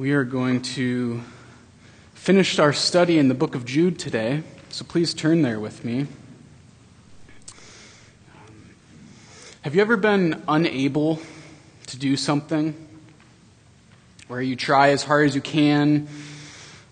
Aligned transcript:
We 0.00 0.12
are 0.12 0.24
going 0.24 0.62
to 0.62 1.20
finish 2.14 2.58
our 2.58 2.72
study 2.72 3.18
in 3.18 3.28
the 3.28 3.34
book 3.34 3.54
of 3.54 3.66
Jude 3.66 3.98
today, 3.98 4.42
so 4.70 4.82
please 4.82 5.12
turn 5.12 5.42
there 5.42 5.60
with 5.60 5.84
me. 5.84 6.06
Have 9.60 9.74
you 9.74 9.82
ever 9.82 9.98
been 9.98 10.42
unable 10.48 11.20
to 11.88 11.98
do 11.98 12.16
something 12.16 12.74
where 14.26 14.40
you 14.40 14.56
try 14.56 14.88
as 14.88 15.02
hard 15.02 15.26
as 15.26 15.34
you 15.34 15.42
can, 15.42 16.08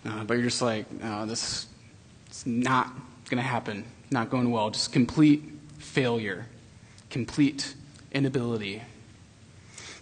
uh, 0.05 0.25
but 0.25 0.35
you're 0.35 0.43
just 0.43 0.61
like, 0.61 0.85
oh, 1.03 1.25
this 1.25 1.67
is 2.31 2.45
not 2.45 2.93
going 3.31 3.43
to 3.43 3.49
happen, 3.49 3.87
not 4.11 4.29
going 4.29 4.51
well, 4.51 4.69
just 4.69 4.93
complete 4.93 5.45
failure, 5.79 6.45
complete 7.09 7.75
inability? 8.13 8.83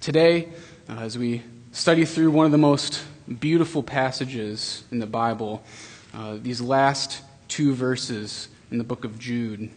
Today, 0.01 0.49
uh, 0.89 0.95
as 0.95 1.17
we 1.17 1.45
study 1.77 2.07
through 2.07 2.31
one 2.31 2.47
of 2.47 2.53
the 2.53 2.59
most 2.59 3.05
beautiful 3.39 3.83
passages 3.83 4.83
in 4.91 4.99
the 4.99 5.07
Bible, 5.07 5.63
uh, 6.15 6.39
these 6.41 6.59
last 6.59 7.21
two 7.49 7.75
verses 7.75 8.49
in 8.71 8.79
the 8.79 8.83
book 8.83 9.05
of 9.05 9.19
Jude 9.19 9.69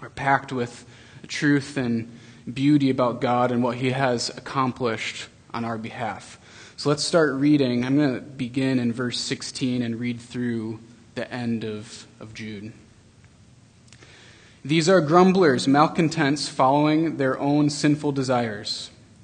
are 0.00 0.08
packed 0.08 0.52
with 0.52 0.86
truth 1.26 1.76
and 1.76 2.08
beauty 2.54 2.90
about 2.90 3.20
God 3.20 3.50
and 3.50 3.60
what 3.60 3.76
He 3.76 3.90
has 3.90 4.28
accomplished 4.30 5.26
on 5.52 5.64
our 5.64 5.76
behalf. 5.76 6.38
So 6.76 6.90
let's 6.90 7.02
start 7.04 7.34
reading. 7.34 7.84
I'm 7.84 7.96
going 7.96 8.14
to 8.14 8.20
begin 8.20 8.78
in 8.78 8.92
verse 8.92 9.18
16 9.18 9.82
and 9.82 9.98
read 9.98 10.20
through 10.20 10.78
the 11.16 11.30
end 11.30 11.64
of, 11.64 12.06
of 12.20 12.34
Jude. 12.34 12.72
These 14.64 14.88
are 14.88 15.00
grumblers, 15.00 15.66
malcontents, 15.66 16.48
following 16.48 17.16
their 17.16 17.36
own 17.36 17.68
sinful 17.68 18.12
desires. 18.12 18.90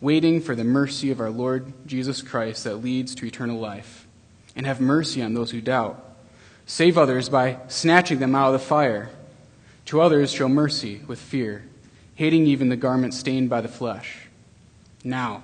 waiting 0.00 0.40
for 0.40 0.54
the 0.54 0.64
mercy 0.64 1.10
of 1.10 1.20
our 1.20 1.30
Lord 1.30 1.72
Jesus 1.86 2.22
Christ 2.22 2.64
that 2.64 2.76
leads 2.76 3.14
to 3.16 3.26
eternal 3.26 3.58
life. 3.58 4.06
And 4.56 4.66
have 4.66 4.80
mercy 4.80 5.22
on 5.22 5.34
those 5.34 5.50
who 5.50 5.60
doubt. 5.60 6.04
Save 6.66 6.98
others 6.98 7.28
by 7.28 7.58
snatching 7.68 8.18
them 8.18 8.34
out 8.34 8.54
of 8.54 8.60
the 8.60 8.66
fire. 8.66 9.10
To 9.86 10.00
others, 10.00 10.32
show 10.32 10.48
mercy 10.48 11.00
with 11.06 11.20
fear, 11.20 11.64
hating 12.14 12.46
even 12.46 12.68
the 12.68 12.76
garment 12.76 13.14
stained 13.14 13.48
by 13.48 13.60
the 13.60 13.68
flesh. 13.68 14.28
Now, 15.04 15.42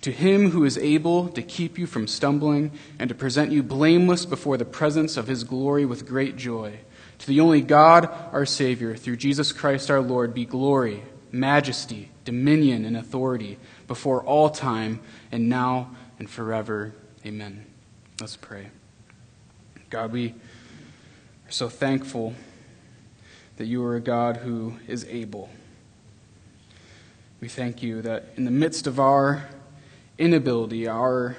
to 0.00 0.12
him 0.12 0.50
who 0.50 0.64
is 0.64 0.76
able 0.78 1.28
to 1.28 1.42
keep 1.42 1.78
you 1.78 1.86
from 1.86 2.06
stumbling 2.06 2.72
and 2.98 3.08
to 3.08 3.14
present 3.14 3.52
you 3.52 3.62
blameless 3.62 4.26
before 4.26 4.56
the 4.56 4.64
presence 4.64 5.16
of 5.16 5.28
his 5.28 5.44
glory 5.44 5.86
with 5.86 6.06
great 6.06 6.36
joy, 6.36 6.80
to 7.20 7.26
the 7.26 7.40
only 7.40 7.60
God, 7.60 8.10
our 8.32 8.44
Savior, 8.44 8.96
through 8.96 9.16
Jesus 9.16 9.52
Christ 9.52 9.90
our 9.90 10.00
Lord, 10.00 10.34
be 10.34 10.44
glory, 10.44 11.04
majesty, 11.32 12.10
dominion, 12.24 12.84
and 12.84 12.96
authority 12.96 13.58
before 13.86 14.22
all 14.22 14.50
time, 14.50 15.00
and 15.30 15.48
now 15.48 15.90
and 16.18 16.28
forever. 16.28 16.92
Amen. 17.26 17.66
Let's 18.20 18.36
pray. 18.36 18.68
God, 19.90 20.12
we 20.12 20.28
are 20.28 21.50
so 21.50 21.68
thankful 21.68 22.34
that 23.56 23.66
you 23.66 23.84
are 23.84 23.96
a 23.96 24.00
God 24.00 24.38
who 24.38 24.74
is 24.88 25.04
able. 25.04 25.50
We 27.40 27.48
thank 27.48 27.82
you 27.82 28.02
that 28.02 28.30
in 28.36 28.44
the 28.44 28.50
midst 28.50 28.86
of 28.86 28.98
our 28.98 29.48
inability, 30.18 30.88
our 30.88 31.36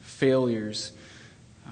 failures, 0.00 0.92
uh, 1.66 1.70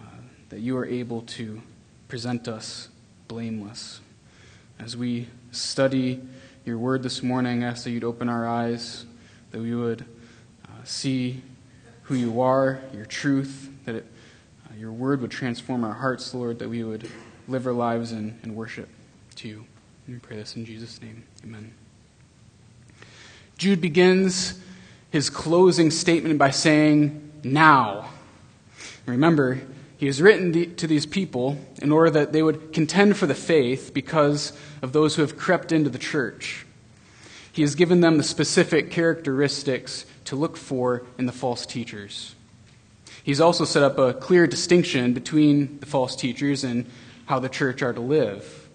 that 0.49 0.61
you 0.61 0.77
are 0.77 0.87
able 0.87 1.23
to 1.23 1.63
present 2.09 2.49
us 2.49 2.89
blameless. 3.29 4.01
As 4.79 4.97
we 4.97 5.29
study 5.51 6.21
your 6.65 6.79
word 6.79 7.03
this 7.03 7.23
morning, 7.23 7.63
I 7.63 7.69
ask 7.69 7.85
that 7.85 7.91
you'd 7.91 8.05
open 8.05 8.29
our 8.29 8.47
eyes 8.47 9.05
that 9.51 9.61
we 9.61 9.75
would 9.75 10.05
uh, 10.65 10.85
see 10.85 11.43
who 12.03 12.15
you 12.15 12.41
are, 12.41 12.81
your 12.95 13.05
truth, 13.05 13.71
that 13.85 13.95
it, 13.95 14.07
uh, 14.67 14.75
your 14.79 14.93
word 14.93 15.21
would 15.21 15.31
transform 15.31 15.85
our 15.85 15.95
hearts, 15.95 16.33
Lord, 16.35 16.59
that 16.59 16.69
we 16.69 16.85
would 16.85 17.11
live 17.47 17.67
our 17.67 17.73
lives 17.73 18.13
in, 18.13 18.39
worship 18.55 18.89
to 19.37 19.49
you. 19.49 19.65
And 20.07 20.17
we 20.17 20.21
pray 20.21 20.37
this 20.37 20.57
in 20.57 20.65
Jesus' 20.65 21.01
name. 21.03 21.25
Amen. 21.45 21.73
Jude 23.57 23.81
begins 23.81 24.61
his 25.11 25.31
closing 25.31 25.91
statement 25.91 26.39
by 26.39 26.51
saying, 26.51 27.33
Now. 27.43 28.11
Remember, 29.07 29.61
he 29.97 30.07
has 30.07 30.23
written 30.23 30.53
the, 30.53 30.67
to 30.67 30.87
these 30.87 31.07
people 31.07 31.59
in 31.83 31.91
order 31.91 32.11
that 32.11 32.33
they 32.33 32.43
would 32.43 32.73
contend 32.73 33.17
for 33.17 33.27
the 33.27 33.35
faith 33.35 33.93
because 33.93 34.53
of 34.81 34.93
those 34.93 35.17
who 35.17 35.23
have 35.23 35.37
crept 35.37 35.73
into 35.73 35.91
the 35.91 35.99
church. 35.99 36.65
He 37.59 37.63
has 37.63 37.75
given 37.75 38.03
them 38.03 38.19
the 38.19 38.23
specific 38.23 38.89
characteristics 38.89 40.07
to 40.27 40.37
look 40.37 40.57
for 40.57 41.03
in 41.19 41.27
the 41.27 41.33
false 41.33 41.67
teachers. 41.67 42.37
He's 43.25 43.41
also 43.41 43.65
set 43.65 43.83
up 43.83 43.99
a 43.99 44.15
clear 44.15 44.47
distinction 44.47 45.13
between 45.13 45.81
the 45.81 45.87
false 45.87 46.15
teachers 46.15 46.63
and 46.63 46.87
how 47.27 47.41
the 47.41 47.49
church 47.49 47.83
are 47.83 47.93
to 47.93 48.01
live. 48.01 48.69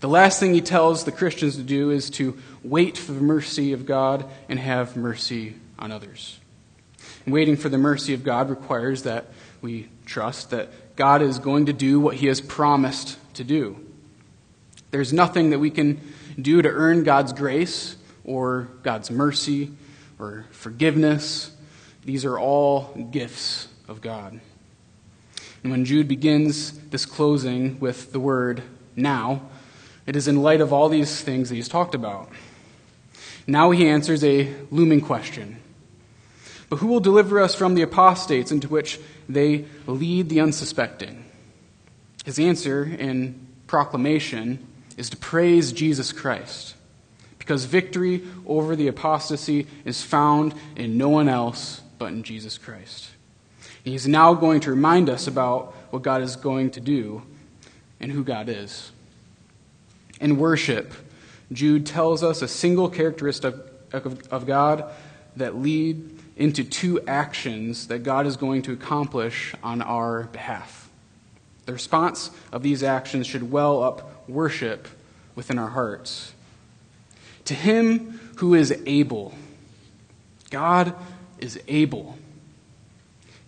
The 0.00 0.08
last 0.08 0.40
thing 0.40 0.54
he 0.54 0.60
tells 0.60 1.04
the 1.04 1.12
Christians 1.12 1.54
to 1.54 1.62
do 1.62 1.90
is 1.92 2.10
to 2.10 2.36
wait 2.64 2.98
for 2.98 3.12
the 3.12 3.20
mercy 3.20 3.72
of 3.72 3.86
God 3.86 4.28
and 4.48 4.58
have 4.58 4.96
mercy 4.96 5.54
on 5.78 5.92
others. 5.92 6.40
And 7.24 7.32
waiting 7.32 7.56
for 7.56 7.68
the 7.68 7.78
mercy 7.78 8.12
of 8.12 8.24
God 8.24 8.50
requires 8.50 9.04
that 9.04 9.26
we 9.62 9.88
trust 10.04 10.50
that 10.50 10.96
God 10.96 11.22
is 11.22 11.38
going 11.38 11.66
to 11.66 11.72
do 11.72 12.00
what 12.00 12.16
he 12.16 12.26
has 12.26 12.40
promised 12.40 13.18
to 13.34 13.44
do. 13.44 13.78
There's 14.90 15.12
nothing 15.12 15.50
that 15.50 15.60
we 15.60 15.70
can 15.70 16.00
do 16.36 16.60
to 16.60 16.68
earn 16.68 17.04
God's 17.04 17.32
grace 17.32 17.94
or 18.30 18.68
God's 18.84 19.10
mercy 19.10 19.72
or 20.20 20.46
forgiveness. 20.52 21.50
These 22.04 22.24
are 22.24 22.38
all 22.38 22.94
gifts 23.10 23.66
of 23.88 24.00
God. 24.00 24.40
And 25.62 25.72
when 25.72 25.84
Jude 25.84 26.06
begins 26.06 26.78
this 26.90 27.04
closing 27.04 27.80
with 27.80 28.12
the 28.12 28.20
word 28.20 28.62
now, 28.94 29.42
it 30.06 30.14
is 30.14 30.28
in 30.28 30.42
light 30.42 30.60
of 30.60 30.72
all 30.72 30.88
these 30.88 31.20
things 31.20 31.48
that 31.48 31.56
he's 31.56 31.68
talked 31.68 31.94
about. 31.94 32.30
Now 33.48 33.72
he 33.72 33.88
answers 33.88 34.22
a 34.22 34.54
looming 34.70 35.00
question. 35.00 35.56
But 36.68 36.76
who 36.76 36.86
will 36.86 37.00
deliver 37.00 37.40
us 37.40 37.56
from 37.56 37.74
the 37.74 37.82
apostates 37.82 38.52
into 38.52 38.68
which 38.68 39.00
they 39.28 39.64
lead 39.88 40.28
the 40.28 40.40
unsuspecting? 40.40 41.24
His 42.24 42.38
answer 42.38 42.84
in 42.84 43.48
proclamation 43.66 44.64
is 44.96 45.10
to 45.10 45.16
praise 45.16 45.72
Jesus 45.72 46.12
Christ 46.12 46.76
because 47.50 47.64
victory 47.64 48.22
over 48.46 48.76
the 48.76 48.86
apostasy 48.86 49.66
is 49.84 50.04
found 50.04 50.54
in 50.76 50.96
no 50.96 51.08
one 51.08 51.28
else 51.28 51.80
but 51.98 52.12
in 52.12 52.22
Jesus 52.22 52.56
Christ. 52.56 53.10
He's 53.82 54.06
now 54.06 54.34
going 54.34 54.60
to 54.60 54.70
remind 54.70 55.10
us 55.10 55.26
about 55.26 55.74
what 55.90 56.02
God 56.02 56.22
is 56.22 56.36
going 56.36 56.70
to 56.70 56.80
do 56.80 57.22
and 57.98 58.12
who 58.12 58.22
God 58.22 58.48
is. 58.48 58.92
In 60.20 60.38
worship, 60.38 60.92
Jude 61.50 61.86
tells 61.86 62.22
us 62.22 62.40
a 62.40 62.46
single 62.46 62.88
characteristic 62.88 63.56
of 63.92 64.46
God 64.46 64.84
that 65.34 65.56
lead 65.56 66.20
into 66.36 66.62
two 66.62 67.00
actions 67.08 67.88
that 67.88 68.04
God 68.04 68.28
is 68.28 68.36
going 68.36 68.62
to 68.62 68.72
accomplish 68.74 69.56
on 69.60 69.82
our 69.82 70.22
behalf. 70.30 70.88
The 71.66 71.72
response 71.72 72.30
of 72.52 72.62
these 72.62 72.84
actions 72.84 73.26
should 73.26 73.50
well 73.50 73.82
up 73.82 74.28
worship 74.28 74.86
within 75.34 75.58
our 75.58 75.70
hearts. 75.70 76.32
To 77.50 77.56
him 77.56 78.20
who 78.36 78.54
is 78.54 78.72
able, 78.86 79.34
God 80.50 80.94
is 81.40 81.58
able. 81.66 82.16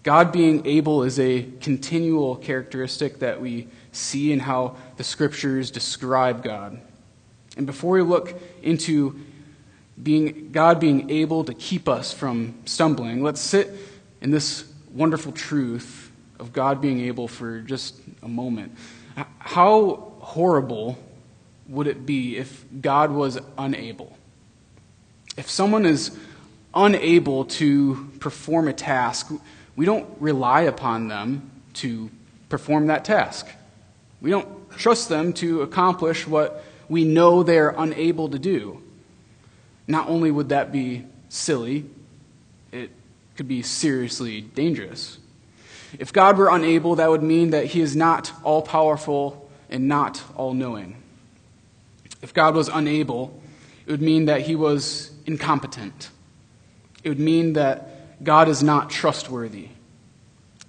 God 0.03 0.33
being 0.33 0.67
able 0.67 1.05
is 1.05 1.21
a 1.21 1.45
continual 1.61 2.35
characteristic 2.35 3.21
that 3.21 3.41
we 3.41 3.69
see 3.93 4.33
in 4.33 4.41
how 4.41 4.75
the 4.97 5.05
scriptures 5.05 5.71
describe 5.71 6.43
God. 6.43 6.81
And 7.57 7.65
before 7.65 7.93
we 7.93 8.03
look 8.03 8.35
into 8.61 9.21
being, 10.03 10.51
God 10.51 10.81
being 10.81 11.09
able 11.09 11.45
to 11.45 11.55
keep 11.55 11.89
us 11.89 12.13
from 12.13 12.57
stumbling, 12.65 13.23
let's 13.23 13.41
sit 13.41 13.71
in 14.21 14.33
this 14.33 14.65
wonderful 14.93 15.31
truth 15.31 16.11
of 16.41 16.53
God 16.53 16.81
being 16.81 17.03
able 17.03 17.29
for 17.29 17.61
just 17.61 17.95
a 18.21 18.29
moment. 18.29 18.77
How 19.39 20.13
horrible 20.19 20.99
would 21.69 21.87
it 21.87 22.05
be 22.05 22.37
if 22.37 22.65
God 22.81 23.11
was 23.11 23.39
unable? 23.57 24.17
If 25.37 25.49
someone 25.49 25.87
is 25.87 26.17
unable 26.75 27.45
to 27.45 28.11
perform 28.21 28.69
a 28.69 28.73
task, 28.73 29.33
we 29.77 29.87
don't 29.87 30.09
rely 30.21 30.63
upon 30.63 31.09
them 31.09 31.51
to 31.75 32.11
perform 32.49 32.89
that 32.89 33.05
task. 33.05 33.47
We 34.21 34.31
don't 34.31 34.71
trust 34.71 35.09
them 35.09 35.33
to 35.35 35.63
accomplish 35.63 36.27
what 36.27 36.65
we 36.89 37.05
know 37.05 37.43
they're 37.43 37.75
unable 37.77 38.29
to 38.29 38.39
do. 38.39 38.83
Not 39.87 40.09
only 40.09 40.31
would 40.31 40.51
that 40.51 40.73
be 40.73 41.05
silly, 41.29 41.87
it 42.71 42.91
could 43.37 43.49
be 43.49 43.63
seriously 43.63 44.43
dangerous. 44.43 45.19
If 45.99 46.13
God 46.13 46.39
were 46.39 46.49
unable, 46.49 46.97
that 46.97 47.11
would 47.11 47.23
mean 47.23 47.51
that 47.51 47.67
He 47.67 47.81
is 47.81 47.97
not 47.97 48.33
all 48.45 48.63
powerful 48.63 49.51
and 49.69 49.89
not 49.89 50.23
all 50.37 50.55
knowing. 50.55 51.02
If 52.23 52.33
God 52.33 52.55
was 52.55 52.69
unable, 52.69 53.43
it 53.85 53.91
would 53.91 54.03
mean 54.03 54.27
that 54.27 54.43
He 54.43 54.57
was 54.57 55.11
incompetent. 55.27 56.11
It 57.05 57.09
would 57.09 57.21
mean 57.21 57.55
that 57.55 58.25
God 58.25 58.49
is 58.49 58.63
not 58.63 58.91
trustworthy. 58.91 59.69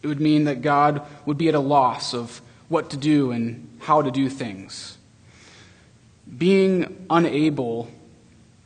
It 0.01 0.07
would 0.07 0.19
mean 0.19 0.45
that 0.45 0.61
God 0.61 1.05
would 1.25 1.37
be 1.37 1.47
at 1.47 1.55
a 1.55 1.59
loss 1.59 2.13
of 2.13 2.41
what 2.67 2.89
to 2.89 2.97
do 2.97 3.31
and 3.31 3.69
how 3.81 4.01
to 4.01 4.11
do 4.11 4.29
things. 4.29 4.97
Being 6.37 7.05
unable 7.09 7.89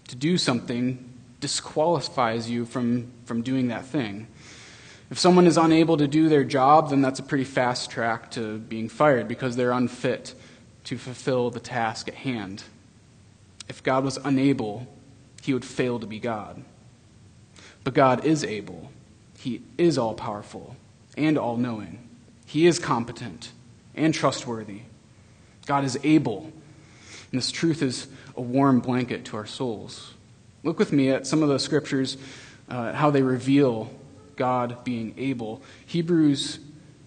to 0.07 0.15
do 0.15 0.37
something 0.37 1.03
disqualifies 1.39 2.49
you 2.49 2.65
from, 2.65 3.11
from 3.25 3.41
doing 3.41 3.67
that 3.67 3.85
thing. 3.85 4.27
If 5.09 5.19
someone 5.19 5.47
is 5.47 5.57
unable 5.57 5.97
to 5.97 6.07
do 6.07 6.29
their 6.29 6.43
job, 6.43 6.89
then 6.89 7.01
that's 7.01 7.19
a 7.19 7.23
pretty 7.23 7.43
fast 7.43 7.89
track 7.89 8.31
to 8.31 8.57
being 8.57 8.89
fired 8.89 9.27
because 9.27 9.55
they're 9.55 9.71
unfit 9.71 10.33
to 10.85 10.97
fulfill 10.97 11.49
the 11.49 11.59
task 11.59 12.07
at 12.07 12.15
hand. 12.15 12.63
If 13.69 13.83
God 13.83 14.03
was 14.03 14.17
unable, 14.17 14.87
he 15.41 15.53
would 15.53 15.65
fail 15.65 15.99
to 15.99 16.07
be 16.07 16.19
God. 16.19 16.63
But 17.83 17.93
God 17.93 18.25
is 18.25 18.43
able, 18.43 18.91
He 19.37 19.61
is 19.77 19.97
all 19.97 20.13
powerful 20.13 20.75
and 21.15 21.37
all 21.37 21.55
knowing, 21.55 22.05
He 22.45 22.67
is 22.67 22.79
competent 22.79 23.53
and 23.95 24.13
trustworthy. 24.13 24.81
God 25.65 25.85
is 25.85 25.97
able. 26.03 26.51
And 27.31 27.39
this 27.39 27.49
truth 27.49 27.81
is 27.81 28.07
a 28.35 28.41
warm 28.41 28.81
blanket 28.81 29.23
to 29.25 29.37
our 29.37 29.45
souls. 29.45 30.13
Look 30.63 30.79
with 30.79 30.91
me 30.91 31.09
at 31.11 31.25
some 31.25 31.41
of 31.41 31.47
the 31.47 31.59
scriptures, 31.59 32.17
uh, 32.69 32.91
how 32.91 33.09
they 33.09 33.21
reveal 33.21 33.89
God 34.35 34.83
being 34.83 35.13
able. 35.17 35.61
Hebrews 35.85 36.59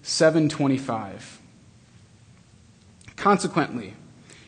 7:25. 0.03 1.41
Consequently, 3.17 3.93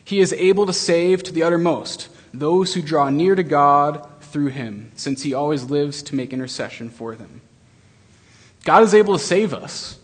he 0.03 0.19
is 0.19 0.33
able 0.33 0.65
to 0.65 0.73
save 0.73 1.23
to 1.23 1.31
the 1.31 1.43
uttermost 1.43 2.09
those 2.33 2.73
who 2.73 2.81
draw 2.81 3.09
near 3.09 3.35
to 3.35 3.43
God 3.43 4.07
through 4.21 4.47
him, 4.47 4.91
since 4.95 5.21
he 5.21 5.33
always 5.33 5.65
lives 5.65 6.01
to 6.03 6.15
make 6.15 6.33
intercession 6.33 6.89
for 6.89 7.15
them. 7.15 7.41
God 8.63 8.83
is 8.83 8.93
able 8.93 9.17
to 9.17 9.23
save 9.23 9.53
us. 9.53 9.99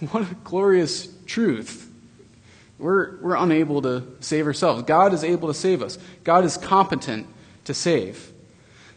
what 0.10 0.22
a 0.22 0.34
glorious 0.44 1.08
truth. 1.26 1.90
We're, 2.78 3.18
we're 3.20 3.36
unable 3.36 3.82
to 3.82 4.04
save 4.20 4.46
ourselves. 4.46 4.84
God 4.84 5.12
is 5.12 5.22
able 5.22 5.48
to 5.48 5.54
save 5.54 5.82
us. 5.82 5.98
God 6.24 6.44
is 6.44 6.56
competent 6.56 7.26
to 7.64 7.74
save. 7.74 8.32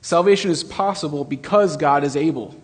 Salvation 0.02 0.52
is 0.52 0.64
possible 0.64 1.26
because 1.26 1.76
God 1.76 2.04
is 2.04 2.16
able. 2.16 2.56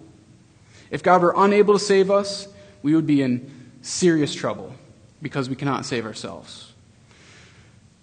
If 0.91 1.03
God 1.03 1.21
were 1.21 1.33
unable 1.35 1.73
to 1.73 1.79
save 1.79 2.09
us, 2.09 2.47
we 2.81 2.95
would 2.95 3.05
be 3.05 3.21
in 3.21 3.51
serious 3.81 4.33
trouble 4.33 4.73
because 5.21 5.49
we 5.49 5.55
cannot 5.55 5.85
save 5.85 6.05
ourselves. 6.05 6.68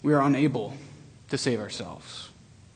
We 0.06 0.14
are 0.14 0.23
unable 0.23 0.73
to 1.31 1.37
save 1.37 1.58
ourselves. 1.58 2.29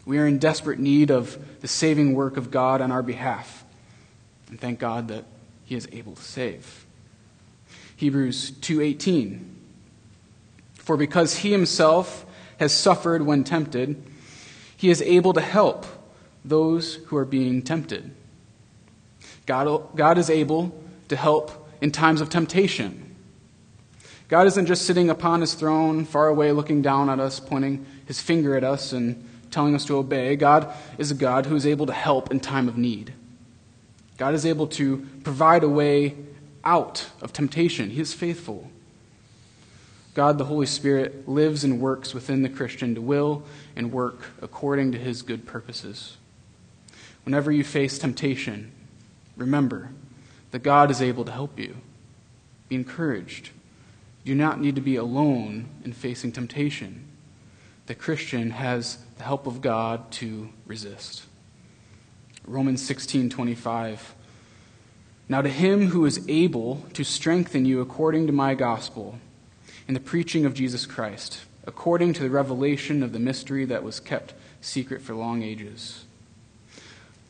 We 0.05 0.19
are 0.19 0.27
in 0.27 0.41
desperate 0.41 0.81
need 0.81 1.13
of 1.13 1.39
the 1.61 1.69
saving 1.69 2.15
work 2.15 2.37
of 2.37 2.51
God 2.51 2.81
on 2.81 2.91
our 2.91 3.05
behalf. 3.05 3.65
And 4.49 4.61
thank 4.61 4.81
God 4.81 5.07
that 5.07 5.27
he 5.65 5.77
is 5.77 5.87
able 5.93 6.17
to 6.17 6.23
save. 6.23 6.87
Hebrews 7.95 8.51
2:18 8.61 9.45
For 10.75 10.97
because 10.97 11.37
he 11.37 11.53
himself 11.53 12.27
has 12.59 12.73
suffered 12.73 13.23
when 13.23 13.45
tempted, 13.45 14.03
he 14.77 14.91
is 14.91 15.01
able 15.01 15.33
to 15.35 15.41
help 15.41 15.87
those 16.45 16.97
who 16.97 17.17
are 17.17 17.25
being 17.25 17.63
tempted. 17.63 18.11
God, 19.47 19.95
God 19.95 20.19
is 20.19 20.31
able 20.31 20.75
to 21.07 21.15
help 21.15 21.69
in 21.81 21.93
times 21.93 22.21
of 22.21 22.29
temptation. 22.29 23.10
God 24.31 24.47
isn't 24.47 24.67
just 24.67 24.87
sitting 24.87 25.11
upon 25.11 25.41
his 25.41 25.55
throne, 25.55 26.05
far 26.05 26.29
away, 26.29 26.53
looking 26.53 26.83
down 26.83 27.11
at 27.11 27.19
us, 27.19 27.41
pointing 27.41 27.85
his 28.07 28.21
finger 28.21 28.57
at 28.57 28.63
us 28.63 28.93
and 28.93 29.29
telling 29.51 29.75
us 29.75 29.85
to 29.87 29.97
obey. 29.97 30.37
God 30.37 30.73
is 30.99 31.11
a 31.11 31.17
God 31.17 31.47
who 31.47 31.57
is 31.57 31.67
able 31.67 31.87
to 31.87 31.93
help 31.93 32.31
in 32.31 32.39
time 32.39 32.69
of 32.69 32.79
need. 32.79 33.13
God 34.19 34.35
is 34.35 34.47
able 34.47 34.69
to 34.69 35.05
provide 35.25 35.65
a 35.65 35.69
way 35.69 36.15
out 36.63 37.09
of 37.21 37.33
temptation. 37.33 37.91
He 37.91 38.01
is 38.01 38.15
faithful. 38.15 38.71
God, 40.15 40.39
the 40.39 40.45
Holy 40.45 40.67
Spirit, 40.67 41.29
lives 41.29 41.65
and 41.65 41.81
works 41.81 42.15
within 42.15 42.43
the 42.43 42.49
Christian 42.49 42.95
to 42.95 43.01
will 43.01 43.43
and 43.75 43.91
work 43.91 44.31
according 44.41 44.93
to 44.93 44.99
his 44.99 45.23
good 45.23 45.45
purposes. 45.45 46.17
Whenever 47.25 47.51
you 47.51 47.65
face 47.65 47.99
temptation, 47.99 48.71
remember 49.37 49.91
that 50.53 50.63
God 50.63 50.89
is 50.93 51.03
able 51.03 51.25
to 51.25 51.33
help 51.33 51.59
you. 51.59 51.79
Be 52.69 52.77
encouraged. 52.77 53.51
Do 54.25 54.35
not 54.35 54.61
need 54.61 54.75
to 54.77 54.81
be 54.81 54.97
alone 54.97 55.69
in 55.85 55.93
facing 55.93 56.33
temptation. 56.33 57.07
The 57.87 57.95
Christian 57.95 58.51
has 58.51 58.99
the 59.17 59.25
help 59.25 59.47
of 59.47 59.61
God 59.61 60.11
to 60.13 60.51
resist. 60.67 61.25
Romans 62.47 62.83
16:25 62.83 64.15
Now 65.29 65.43
to 65.43 65.49
him 65.49 65.89
who 65.89 66.05
is 66.05 66.25
able 66.29 66.85
to 66.93 67.05
strengthen 67.05 67.65
you 67.65 67.81
according 67.81 68.27
to 68.27 68.33
my 68.33 68.55
gospel 68.55 69.19
in 69.89 69.95
the 69.95 70.01
preaching 70.01 70.45
of 70.45 70.55
Jesus 70.55 70.87
Christ, 70.87 71.41
according 71.67 72.13
to 72.15 72.23
the 72.23 72.31
revelation 72.31 73.03
of 73.03 73.13
the 73.13 73.19
mystery 73.19 73.65
that 73.65 73.83
was 73.83 74.01
kept 74.01 74.35
secret 74.61 75.01
for 75.01 75.15
long 75.15 75.43
ages. 75.43 76.05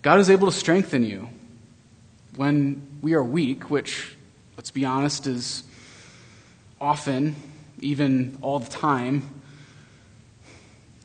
God 0.02 0.18
is 0.18 0.30
able 0.30 0.50
to 0.50 0.56
strengthen 0.56 1.04
you 1.04 1.28
when 2.36 2.86
we 3.02 3.14
are 3.14 3.24
weak, 3.24 3.70
which 3.70 4.16
let's 4.56 4.70
be 4.70 4.84
honest 4.84 5.26
is 5.26 5.62
often, 6.80 7.36
even 7.80 8.38
all 8.40 8.58
the 8.58 8.70
time, 8.70 9.28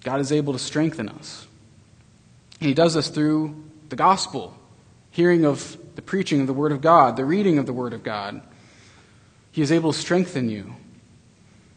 God 0.04 0.19
is 0.19 0.31
able 0.31 0.54
to 0.54 0.60
strengthen 0.60 1.10
us. 1.10 1.48
And 2.60 2.69
He 2.69 2.74
does 2.74 2.94
this 2.94 3.10
through 3.10 3.63
the 3.89 3.95
gospel, 3.95 4.57
hearing 5.12 5.45
of 5.45 5.77
the 5.95 6.01
preaching 6.01 6.42
of 6.42 6.48
the 6.48 6.54
Word 6.54 6.72
of 6.72 6.81
God, 6.81 7.18
the 7.18 7.25
reading 7.25 7.57
of 7.57 7.66
the 7.66 7.74
Word 7.74 7.94
of 7.94 8.03
God. 8.03 8.41
He 9.51 9.62
is 9.62 9.72
able 9.72 9.91
to 9.91 9.98
strengthen 9.98 10.50
you. 10.50 10.75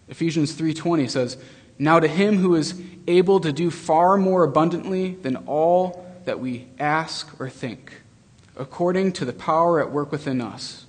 Ephesians 0.09 0.53
3:20 0.53 1.09
says, 1.09 1.37
"Now 1.79 2.01
to 2.01 2.09
him 2.09 2.39
who 2.39 2.55
is 2.55 2.81
able 3.07 3.41
to 3.41 3.53
do 3.53 3.71
far 3.71 4.17
more 4.17 4.45
abundantly 4.45 5.17
than 5.23 5.37
all 5.37 6.05
that 6.25 6.41
we 6.41 6.67
ask 6.79 7.41
or 7.41 7.49
think, 7.49 8.03
according 8.57 9.13
to 9.13 9.25
the 9.25 9.33
power 9.33 9.81
at 9.81 9.93
work 9.93 10.11
within 10.11 10.41
us, 10.41 10.87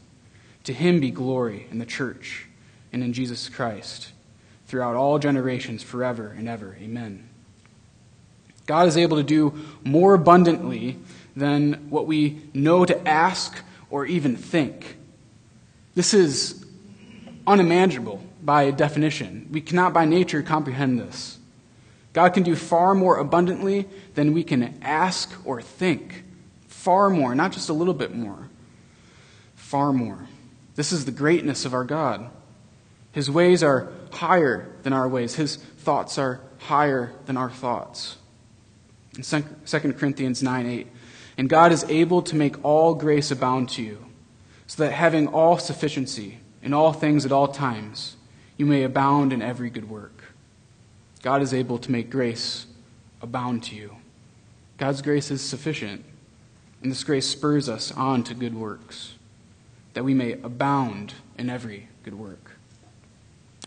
to 0.64 0.74
him 0.74 1.00
be 1.00 1.12
glory 1.12 1.68
in 1.72 1.80
the 1.80 1.86
church 1.86 2.49
and 2.92 3.04
in 3.04 3.14
Jesus 3.14 3.50
Christ, 3.50 4.12
throughout 4.68 4.96
all 4.96 5.20
generations, 5.20 5.84
forever 5.84 6.36
and 6.38 6.48
ever. 6.48 6.78
Amen. 6.82 7.30
God 8.66 8.88
is 8.88 8.98
able 8.98 9.18
to 9.18 9.24
do 9.24 9.60
more 9.84 10.14
abundantly 10.14 10.98
than 11.36 11.90
what 11.90 12.06
we 12.06 12.42
know 12.54 12.86
to 12.86 13.08
ask 13.08 13.64
or 13.90 14.06
even 14.06 14.36
think. 14.36 14.98
This 15.96 16.14
is 16.14 16.66
unimaginable 17.48 18.24
by 18.44 18.72
definition. 18.72 19.48
We 19.52 19.62
cannot 19.62 19.94
by 19.94 20.06
nature 20.06 20.44
comprehend 20.44 21.00
this. 21.00 21.40
God 22.14 22.30
can 22.34 22.44
do 22.44 22.56
far 22.56 22.96
more 22.96 23.18
abundantly 23.18 23.88
than 24.16 24.34
we 24.34 24.44
can 24.44 24.78
ask 24.82 25.34
or 25.46 25.62
think. 25.62 26.24
Far 26.68 27.10
more, 27.10 27.36
not 27.36 27.52
just 27.52 27.70
a 27.70 27.74
little 27.74 27.94
bit 27.94 28.14
more. 28.14 28.50
Far 29.56 29.94
more. 29.94 30.28
This 30.76 30.92
is 30.92 31.06
the 31.06 31.12
greatness 31.12 31.66
of 31.66 31.74
our 31.74 31.84
God. 31.84 32.30
His 33.12 33.30
ways 33.30 33.64
are 33.64 33.92
higher 34.12 34.68
than 34.84 34.94
our 34.94 35.08
ways, 35.08 35.36
His 35.36 35.56
thoughts 35.56 36.18
are 36.18 36.42
higher 36.60 37.14
than 37.26 37.38
our 37.38 37.50
thoughts. 37.50 38.18
In 39.16 39.24
2 39.24 39.94
Corinthians 39.94 40.44
9 40.44 40.66
8, 40.66 40.88
and 41.38 41.50
God 41.50 41.72
is 41.72 41.84
able 41.86 42.22
to 42.24 42.36
make 42.36 42.64
all 42.64 42.94
grace 42.94 43.32
abound 43.32 43.70
to 43.70 43.82
you, 43.82 44.06
so 44.68 44.84
that 44.84 44.92
having 44.92 45.28
all 45.28 45.58
sufficiency 45.58 46.40
in 46.62 46.74
all 46.74 46.94
things 46.94 47.26
at 47.26 47.32
all 47.32 47.48
times, 47.48 48.18
you 48.58 48.66
may 48.66 48.84
abound 48.84 49.34
in 49.34 49.42
every 49.42 49.70
good 49.70 49.90
work. 49.90 50.34
God 51.22 51.42
is 51.42 51.54
able 51.54 51.78
to 51.80 51.92
make 51.92 52.10
grace 52.10 52.66
abound 53.22 53.64
to 53.64 53.76
you. 53.76 53.96
God's 54.78 55.02
grace 55.02 55.32
is 55.32 55.42
sufficient, 55.42 56.06
and 56.82 56.92
this 56.92 57.04
grace 57.04 57.26
spurs 57.26 57.68
us 57.68 57.92
on 57.92 58.24
to 58.26 58.34
good 58.34 58.54
works, 58.54 59.16
that 59.94 60.04
we 60.04 60.14
may 60.14 60.34
abound 60.34 61.16
in 61.38 61.50
every 61.50 61.90
good 62.04 62.14
work. 62.14 62.59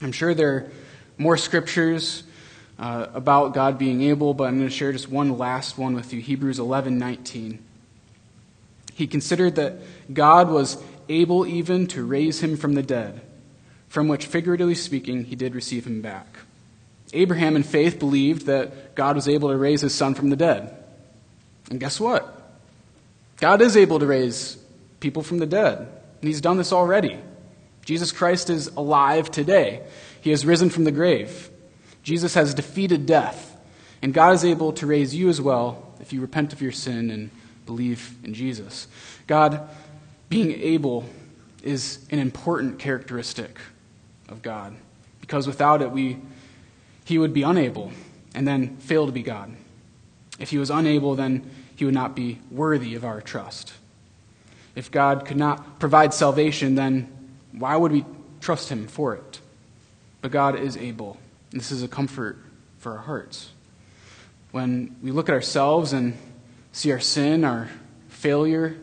I'm 0.03 0.13
sure 0.13 0.35
there 0.35 0.53
are 0.53 0.71
more 1.17 1.37
scriptures 1.37 2.25
uh, 2.79 3.07
about 3.15 3.55
God 3.55 3.79
being 3.79 4.03
able, 4.03 4.35
but 4.35 4.45
I'm 4.45 4.59
going 4.59 4.69
to 4.69 4.75
share 4.75 4.91
just 4.91 5.09
one 5.09 5.39
last 5.39 5.79
one 5.79 5.95
with 5.95 6.13
you 6.13 6.21
Hebrews 6.21 6.59
11 6.59 6.99
19. 6.99 7.65
He 8.95 9.07
considered 9.07 9.55
that 9.55 9.77
God 10.13 10.51
was 10.51 10.83
able 11.09 11.47
even 11.47 11.87
to 11.89 12.05
raise 12.05 12.43
him 12.43 12.57
from 12.57 12.75
the 12.75 12.83
dead, 12.83 13.21
from 13.89 14.09
which, 14.09 14.27
figuratively 14.27 14.75
speaking, 14.75 15.25
he 15.25 15.37
did 15.37 15.55
receive 15.55 15.87
him 15.87 16.03
back. 16.03 16.27
Abraham, 17.13 17.55
in 17.55 17.63
faith, 17.63 17.99
believed 17.99 18.47
that 18.47 18.95
God 18.95 19.15
was 19.17 19.29
able 19.29 19.51
to 19.51 19.57
raise 19.57 19.83
his 19.83 19.95
son 19.95 20.15
from 20.15 20.31
the 20.31 20.37
dead. 20.37 20.77
And 21.71 21.79
guess 21.79 22.01
what? 22.01 22.41
God 23.37 23.63
is 23.63 23.77
able 23.77 23.99
to 24.01 24.07
raise 24.07 24.59
people 24.99 25.23
from 25.23 25.39
the 25.39 25.47
dead, 25.47 25.79
and 25.79 26.29
he's 26.29 26.41
done 26.41 26.57
this 26.57 26.73
already. 26.73 27.19
Jesus 27.85 28.13
Christ 28.13 28.51
is 28.51 28.69
alive 28.69 29.31
today. 29.31 29.83
He 30.21 30.31
has 30.31 30.47
risen 30.47 30.71
from 30.71 30.85
the 30.85 30.93
grave. 30.93 31.51
Jesus 32.03 32.35
has 32.35 32.55
defeated 32.55 33.07
death, 33.07 33.57
and 34.03 34.15
God 34.15 34.35
is 34.35 34.45
able 34.45 34.73
to 34.75 34.87
raise 34.87 35.15
you 35.15 35.29
as 35.29 35.41
well 35.41 35.93
if 36.01 36.13
you 36.13 36.21
repent 36.21 36.53
of 36.53 36.61
your 36.61 36.73
sin 36.73 37.11
and 37.11 37.31
believe 37.67 38.17
in 38.25 38.35
Jesus. 38.35 38.89
God, 39.27 39.69
being 40.29 40.53
able, 40.53 41.05
is 41.63 42.05
an 42.11 42.19
important 42.19 42.79
characteristic 42.79 43.59
of 44.29 44.43
God, 44.43 44.75
because 45.21 45.47
without 45.47 45.81
it, 45.83 45.93
we, 45.93 46.19
he 47.05 47.19
would 47.19 47.33
be 47.33 47.43
unable 47.43 47.93
and 48.35 48.47
then 48.49 48.77
fail 48.79 49.07
to 49.07 49.13
be 49.13 49.23
God. 49.23 49.55
If 50.41 50.51
he 50.51 50.59
was 50.59 50.71
unable, 50.71 51.15
then 51.15 51.49
he 51.77 51.85
would 51.85 51.95
not 51.95 52.17
be 52.17 52.41
worthy 52.51 52.95
of 52.95 53.05
our 53.05 53.21
trust. 53.21 53.75
If 54.75 54.91
God 54.91 55.25
could 55.25 55.37
not 55.37 55.79
provide 55.79 56.15
salvation, 56.15 56.75
then 56.75 57.12
why 57.53 57.77
would 57.77 57.93
we 57.93 58.05
trust 58.41 58.69
him 58.69 58.87
for 58.87 59.15
it? 59.15 59.41
But 60.21 60.31
God 60.31 60.59
is 60.59 60.77
able. 60.77 61.19
This 61.51 61.71
is 61.71 61.83
a 61.83 61.89
comfort 61.89 62.39
for 62.79 62.93
our 62.93 63.03
hearts. 63.03 63.51
When 64.51 64.97
we 65.03 65.11
look 65.11 65.29
at 65.29 65.35
ourselves 65.35 65.93
and 65.93 66.17
see 66.73 66.93
our 66.93 67.01
sin, 67.01 67.45
our 67.45 67.69
failure, 68.09 68.77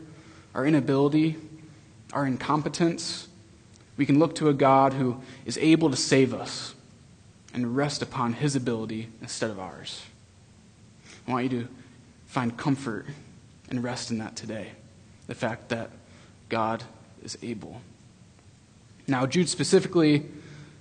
our 0.53 0.65
inability, 0.65 1.37
our 2.13 2.25
incompetence, 2.25 3.27
we 3.97 4.05
can 4.05 4.19
look 4.19 4.35
to 4.35 4.49
a 4.49 4.53
God 4.53 4.93
who 4.93 5.21
is 5.45 5.57
able 5.57 5.89
to 5.89 5.97
save 5.97 6.33
us 6.33 6.73
and 7.53 7.75
rest 7.75 8.01
upon 8.01 8.33
his 8.33 8.55
ability 8.55 9.09
instead 9.21 9.49
of 9.49 9.59
ours. 9.59 10.03
I 11.27 11.31
want 11.31 11.51
you 11.51 11.61
to 11.61 11.67
find 12.25 12.55
comfort 12.57 13.05
and 13.69 13.83
rest 13.83 14.11
in 14.11 14.19
that 14.19 14.35
today. 14.35 14.69
The 15.27 15.35
fact 15.35 15.69
that 15.69 15.91
God 16.47 16.83
is 17.23 17.37
able. 17.41 17.81
Now, 19.09 19.25
Jude 19.25 19.49
specifically 19.49 20.25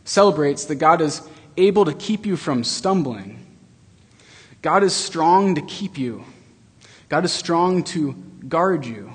celebrates 0.05 0.67
that 0.67 0.77
God 0.77 1.01
is 1.01 1.23
able 1.57 1.85
to 1.87 1.95
keep 1.95 2.27
you 2.27 2.37
from 2.37 2.63
stumbling. 2.65 3.45
God 4.63 4.83
is 4.83 4.95
strong 4.95 5.55
to 5.55 5.63
keep 5.63 5.99
you. 5.99 6.25
God 7.09 7.25
is 7.25 7.33
strong 7.33 7.85
to 7.85 8.13
guard 8.49 8.85
you. 8.85 9.15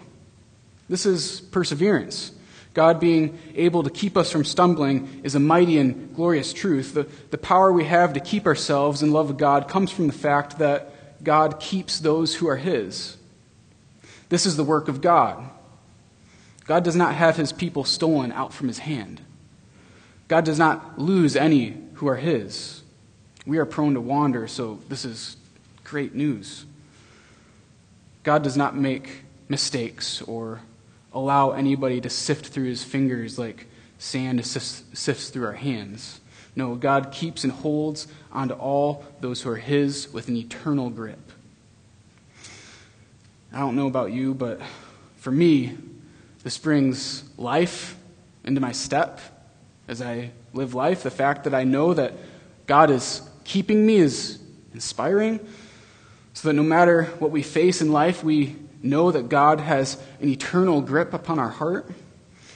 This 0.89 1.05
is 1.05 1.41
perseverance. 1.41 2.31
God 2.73 2.99
being 2.99 3.37
able 3.55 3.83
to 3.83 3.89
keep 3.89 4.17
us 4.17 4.31
from 4.31 4.43
stumbling 4.43 5.21
is 5.23 5.35
a 5.35 5.39
mighty 5.39 5.77
and 5.77 6.15
glorious 6.15 6.53
truth. 6.53 6.93
The, 6.93 7.07
the 7.29 7.37
power 7.37 7.71
we 7.71 7.85
have 7.85 8.13
to 8.13 8.19
keep 8.19 8.47
ourselves 8.47 9.03
in 9.03 9.11
love 9.11 9.29
of 9.29 9.37
God 9.37 9.67
comes 9.67 9.91
from 9.91 10.07
the 10.07 10.13
fact 10.13 10.57
that 10.57 11.23
God 11.23 11.59
keeps 11.59 11.99
those 11.99 12.35
who 12.35 12.47
are 12.47 12.57
His. 12.57 13.17
This 14.29 14.45
is 14.45 14.57
the 14.57 14.63
work 14.63 14.87
of 14.87 15.01
God. 15.01 15.49
God 16.65 16.83
does 16.83 16.95
not 16.95 17.15
have 17.15 17.35
his 17.35 17.51
people 17.51 17.83
stolen 17.83 18.31
out 18.31 18.53
from 18.53 18.67
his 18.67 18.79
hand. 18.79 19.21
God 20.27 20.45
does 20.45 20.57
not 20.57 20.97
lose 20.97 21.35
any 21.35 21.77
who 21.95 22.07
are 22.07 22.15
his. 22.15 22.81
We 23.45 23.57
are 23.57 23.65
prone 23.65 23.93
to 23.95 24.01
wander, 24.01 24.47
so 24.47 24.79
this 24.87 25.03
is 25.03 25.35
great 25.83 26.15
news. 26.15 26.65
God 28.23 28.43
does 28.43 28.55
not 28.55 28.75
make 28.75 29.23
mistakes 29.49 30.21
or 30.21 30.61
allow 31.13 31.51
anybody 31.51 31.99
to 32.01 32.09
sift 32.09 32.47
through 32.47 32.65
his 32.65 32.83
fingers 32.83 33.37
like 33.37 33.67
sand 33.99 34.43
sifts 34.45 35.29
through 35.29 35.45
our 35.45 35.53
hands. 35.53 36.21
No, 36.55 36.75
God 36.75 37.11
keeps 37.11 37.43
and 37.43 37.51
holds 37.51 38.07
onto 38.31 38.53
all 38.53 39.05
those 39.19 39.41
who 39.41 39.49
are 39.49 39.57
his 39.57 40.11
with 40.13 40.27
an 40.29 40.37
eternal 40.37 40.89
grip. 40.89 41.31
I 43.51 43.59
don't 43.59 43.75
know 43.75 43.87
about 43.87 44.11
you, 44.11 44.33
but 44.33 44.61
for 45.17 45.31
me, 45.31 45.77
this 46.43 46.57
brings 46.57 47.23
life 47.37 47.95
into 48.43 48.59
my 48.59 48.73
step 48.73 49.21
as 49.87 50.01
I 50.01 50.31
live 50.53 50.73
life. 50.73 51.03
The 51.03 51.11
fact 51.11 51.45
that 51.45 51.53
I 51.53 51.63
know 51.63 51.93
that 51.93 52.13
God 52.67 52.89
is 52.89 53.21
keeping 53.43 53.85
me 53.85 53.97
is 53.97 54.39
inspiring, 54.73 55.39
so 56.33 56.49
that 56.49 56.53
no 56.53 56.63
matter 56.63 57.05
what 57.19 57.31
we 57.31 57.43
face 57.43 57.81
in 57.81 57.91
life, 57.91 58.23
we 58.23 58.55
know 58.81 59.11
that 59.11 59.29
God 59.29 59.59
has 59.59 59.97
an 60.19 60.29
eternal 60.29 60.81
grip 60.81 61.13
upon 61.13 61.39
our 61.39 61.49
heart. 61.49 61.89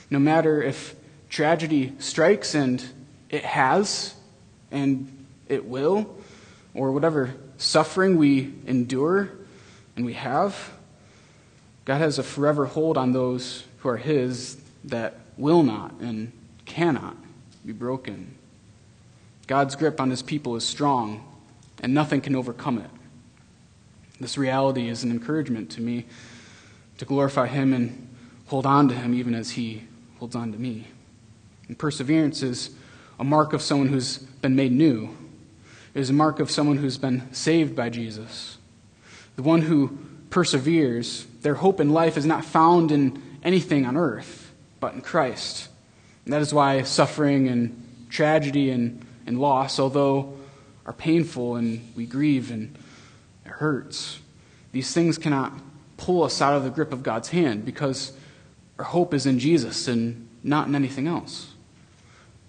No 0.09 0.19
matter 0.19 0.61
if 0.61 0.95
tragedy 1.29 1.93
strikes, 1.99 2.55
and 2.55 2.83
it 3.29 3.43
has, 3.43 4.15
and 4.71 5.25
it 5.47 5.65
will, 5.65 6.15
or 6.73 6.91
whatever 6.91 7.33
suffering 7.57 8.17
we 8.17 8.53
endure 8.65 9.29
and 9.95 10.05
we 10.05 10.13
have, 10.13 10.71
God 11.85 11.99
has 11.99 12.19
a 12.19 12.23
forever 12.23 12.65
hold 12.65 12.97
on 12.97 13.13
those 13.13 13.63
are 13.87 13.97
His 13.97 14.57
that 14.85 15.15
will 15.37 15.63
not 15.63 15.93
and 15.99 16.31
cannot 16.65 17.15
be 17.65 17.73
broken. 17.73 18.35
God's 19.47 19.75
grip 19.75 20.01
on 20.01 20.09
His 20.09 20.21
people 20.21 20.55
is 20.55 20.65
strong, 20.65 21.23
and 21.81 21.93
nothing 21.93 22.21
can 22.21 22.35
overcome 22.35 22.79
it. 22.79 22.89
This 24.19 24.37
reality 24.37 24.89
is 24.89 25.03
an 25.03 25.11
encouragement 25.11 25.69
to 25.71 25.81
me 25.81 26.05
to 26.97 27.05
glorify 27.05 27.47
Him 27.47 27.73
and 27.73 28.07
hold 28.47 28.65
on 28.65 28.89
to 28.89 28.95
Him 28.95 29.13
even 29.13 29.35
as 29.35 29.51
He 29.51 29.83
holds 30.19 30.35
on 30.35 30.51
to 30.51 30.57
me. 30.57 30.87
And 31.67 31.77
perseverance 31.77 32.41
is 32.41 32.71
a 33.19 33.23
mark 33.23 33.53
of 33.53 33.61
someone 33.61 33.89
who's 33.89 34.17
been 34.17 34.55
made 34.55 34.71
new. 34.71 35.15
It 35.93 35.99
is 35.99 36.09
a 36.09 36.13
mark 36.13 36.39
of 36.39 36.51
someone 36.51 36.77
who's 36.77 36.97
been 36.97 37.31
saved 37.33 37.75
by 37.75 37.89
Jesus. 37.89 38.57
The 39.35 39.43
one 39.43 39.63
who 39.63 39.97
perseveres, 40.29 41.25
their 41.41 41.55
hope 41.55 41.79
in 41.79 41.89
life 41.89 42.17
is 42.17 42.25
not 42.25 42.43
found 42.43 42.91
in 42.91 43.21
anything 43.47 43.85
on 43.85 43.95
earth, 43.95 44.51
but 44.81 44.93
in 44.93 45.01
Christ. 45.01 45.69
And 46.25 46.33
that 46.33 46.41
is 46.41 46.53
why 46.53 46.81
suffering 46.83 47.47
and 47.47 48.07
tragedy 48.09 48.69
and, 48.71 49.05
and 49.25 49.39
loss, 49.39 49.79
although 49.79 50.37
are 50.85 50.91
painful 50.91 51.55
and 51.55 51.93
we 51.95 52.05
grieve 52.05 52.51
and 52.51 52.77
it 53.45 53.51
hurts, 53.51 54.19
these 54.73 54.93
things 54.93 55.17
cannot 55.17 55.53
pull 55.95 56.23
us 56.23 56.41
out 56.41 56.55
of 56.55 56.65
the 56.65 56.69
grip 56.69 56.91
of 56.91 57.03
God's 57.03 57.29
hand 57.29 57.63
because 57.63 58.11
our 58.77 58.83
hope 58.83 59.13
is 59.13 59.25
in 59.25 59.39
Jesus 59.39 59.87
and 59.87 60.27
not 60.43 60.67
in 60.67 60.75
anything 60.75 61.07
else. 61.07 61.53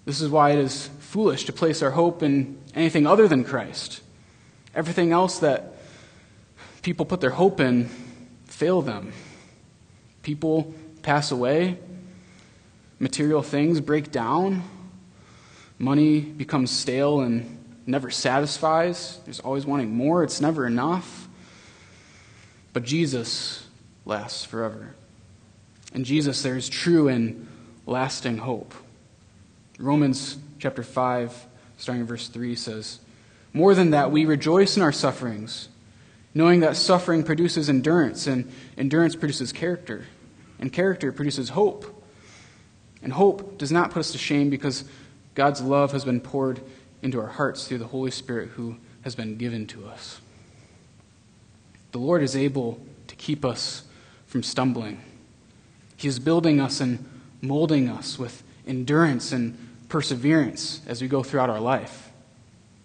This 0.03 0.19
is 0.19 0.29
why 0.29 0.51
it 0.51 0.59
is 0.59 0.89
foolish 0.99 1.45
to 1.45 1.53
place 1.53 1.81
our 1.81 1.91
hope 1.91 2.21
in 2.21 2.59
anything 2.75 3.07
other 3.07 3.27
than 3.27 3.45
Christ. 3.45 4.01
Everything 4.75 5.13
else 5.13 5.39
that 5.39 5.75
people 6.81 7.05
put 7.05 7.21
their 7.21 7.29
hope 7.31 7.61
in 7.61 7.89
fail 8.45 8.81
them. 8.81 9.13
People 10.21 10.73
pass 11.01 11.31
away, 11.31 11.77
material 12.99 13.41
things 13.41 13.81
break 13.81 14.11
down, 14.11 14.63
money 15.77 16.19
becomes 16.19 16.69
stale 16.69 17.21
and 17.21 17.57
never 17.85 18.11
satisfies. 18.11 19.19
There's 19.25 19.39
always 19.39 19.65
wanting 19.65 19.91
more, 19.91 20.23
it's 20.23 20.41
never 20.41 20.67
enough. 20.67 21.27
But 22.73 22.83
Jesus 22.83 23.65
lasts 24.05 24.43
forever. 24.45 24.93
In 25.93 26.03
Jesus, 26.03 26.43
there 26.43 26.55
is 26.55 26.69
true 26.69 27.07
and 27.07 27.47
lasting 27.87 28.37
hope. 28.37 28.75
Romans 29.79 30.37
chapter 30.59 30.83
5, 30.83 31.47
starting 31.77 32.01
in 32.01 32.07
verse 32.07 32.27
3, 32.27 32.55
says, 32.55 32.99
More 33.53 33.73
than 33.73 33.91
that, 33.91 34.11
we 34.11 34.25
rejoice 34.25 34.77
in 34.77 34.83
our 34.83 34.91
sufferings, 34.91 35.69
knowing 36.33 36.59
that 36.59 36.75
suffering 36.75 37.23
produces 37.23 37.69
endurance, 37.69 38.27
and 38.27 38.51
endurance 38.77 39.15
produces 39.15 39.51
character 39.51 40.05
and 40.59 40.71
character 40.71 41.11
produces 41.11 41.49
hope. 41.49 42.03
And 43.01 43.13
hope 43.13 43.57
does 43.57 43.71
not 43.71 43.91
put 43.91 43.99
us 43.99 44.11
to 44.11 44.17
shame 44.17 44.49
because 44.49 44.83
God's 45.35 45.61
love 45.61 45.91
has 45.93 46.03
been 46.03 46.19
poured 46.19 46.61
into 47.01 47.19
our 47.19 47.27
hearts 47.27 47.67
through 47.67 47.77
the 47.77 47.87
Holy 47.87 48.11
Spirit 48.11 48.49
who 48.49 48.77
has 49.03 49.15
been 49.15 49.37
given 49.37 49.65
to 49.67 49.87
us. 49.87 50.19
The 51.91 51.97
Lord 51.99 52.21
is 52.21 52.35
able 52.35 52.79
to 53.07 53.15
keep 53.15 53.45
us 53.45 53.83
from 54.27 54.43
stumbling. 54.43 55.01
He 55.97 56.07
is 56.07 56.19
building 56.19 56.59
us 56.59 56.81
and 56.81 57.03
molding 57.41 57.89
us 57.89 58.19
with 58.19 58.43
endurance 58.67 59.31
and 59.31 59.57
perseverance 59.87 60.81
as 60.85 61.01
we 61.01 61.07
go 61.07 61.23
throughout 61.23 61.49
our 61.49 61.59
life. 61.59 62.11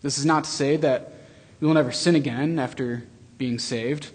This 0.03 0.17
is 0.19 0.25
not 0.25 0.45
to 0.45 0.51
say 0.51 0.77
that 0.77 1.13
we 1.61 1.67
will 1.67 1.75
never 1.75 1.93
sin 1.93 2.15
again 2.15 2.59
after 2.59 3.05
being 3.39 3.59
saved. 3.59 4.11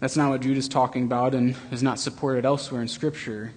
That's 0.00 0.16
not 0.16 0.30
what 0.30 0.42
Jude 0.42 0.56
is 0.56 0.68
talking 0.68 1.04
about 1.04 1.34
and 1.34 1.56
is 1.72 1.82
not 1.82 1.98
supported 1.98 2.44
elsewhere 2.44 2.80
in 2.80 2.88
Scripture. 2.88 3.52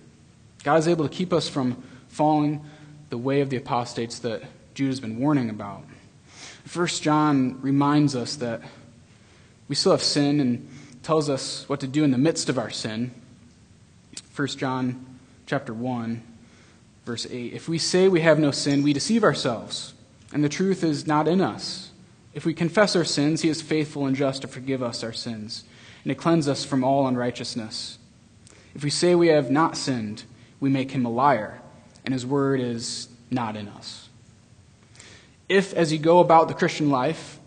God 0.63 0.77
is 0.77 0.87
able 0.87 1.07
to 1.07 1.13
keep 1.13 1.31
us 1.31 1.47
from 1.47 1.81
falling 2.07 2.65
the 3.09 3.17
way 3.17 3.41
of 3.41 3.49
the 3.49 3.57
apostates 3.57 4.19
that 4.19 4.43
Jude 4.73 4.87
has 4.87 4.99
been 4.99 5.19
warning 5.19 5.49
about. 5.49 5.83
First 6.65 7.03
John 7.03 7.61
reminds 7.61 8.15
us 8.15 8.37
that 8.37 8.61
we 9.67 9.75
still 9.75 9.91
have 9.91 10.01
sin 10.01 10.39
and 10.39 10.67
tells 11.03 11.29
us 11.29 11.67
what 11.69 11.79
to 11.81 11.87
do 11.87 12.03
in 12.03 12.11
the 12.11 12.17
midst 12.17 12.49
of 12.49 12.57
our 12.57 12.69
sin. 12.69 13.11
First 14.31 14.57
John 14.57 15.05
chapter 15.45 15.73
1, 15.73 16.23
verse 17.05 17.27
8. 17.29 17.53
If 17.53 17.69
we 17.69 17.77
say 17.77 18.07
we 18.07 18.21
have 18.21 18.39
no 18.39 18.51
sin, 18.51 18.81
we 18.81 18.93
deceive 18.93 19.23
ourselves, 19.23 19.93
and 20.33 20.43
the 20.43 20.49
truth 20.49 20.83
is 20.83 21.05
not 21.05 21.27
in 21.27 21.41
us. 21.41 21.91
If 22.33 22.45
we 22.45 22.53
confess 22.53 22.95
our 22.95 23.03
sins, 23.03 23.41
he 23.41 23.49
is 23.49 23.61
faithful 23.61 24.05
and 24.05 24.15
just 24.15 24.41
to 24.41 24.47
forgive 24.47 24.81
us 24.81 25.03
our 25.03 25.13
sins 25.13 25.65
and 26.03 26.09
to 26.09 26.15
cleanse 26.15 26.47
us 26.47 26.65
from 26.65 26.83
all 26.83 27.07
unrighteousness. 27.07 27.97
If 28.73 28.83
we 28.83 28.89
say 28.89 29.15
we 29.15 29.27
have 29.27 29.51
not 29.51 29.77
sinned, 29.77 30.23
we 30.59 30.69
make 30.69 30.91
him 30.91 31.05
a 31.05 31.09
liar, 31.09 31.59
and 32.05 32.13
his 32.13 32.25
word 32.25 32.59
is 32.59 33.09
not 33.29 33.55
in 33.55 33.67
us. 33.67 34.09
If, 35.49 35.73
as 35.73 35.91
you 35.91 35.99
go 35.99 36.19
about 36.19 36.47
the 36.47 36.53
Christian 36.53 36.89
life, 36.89 37.39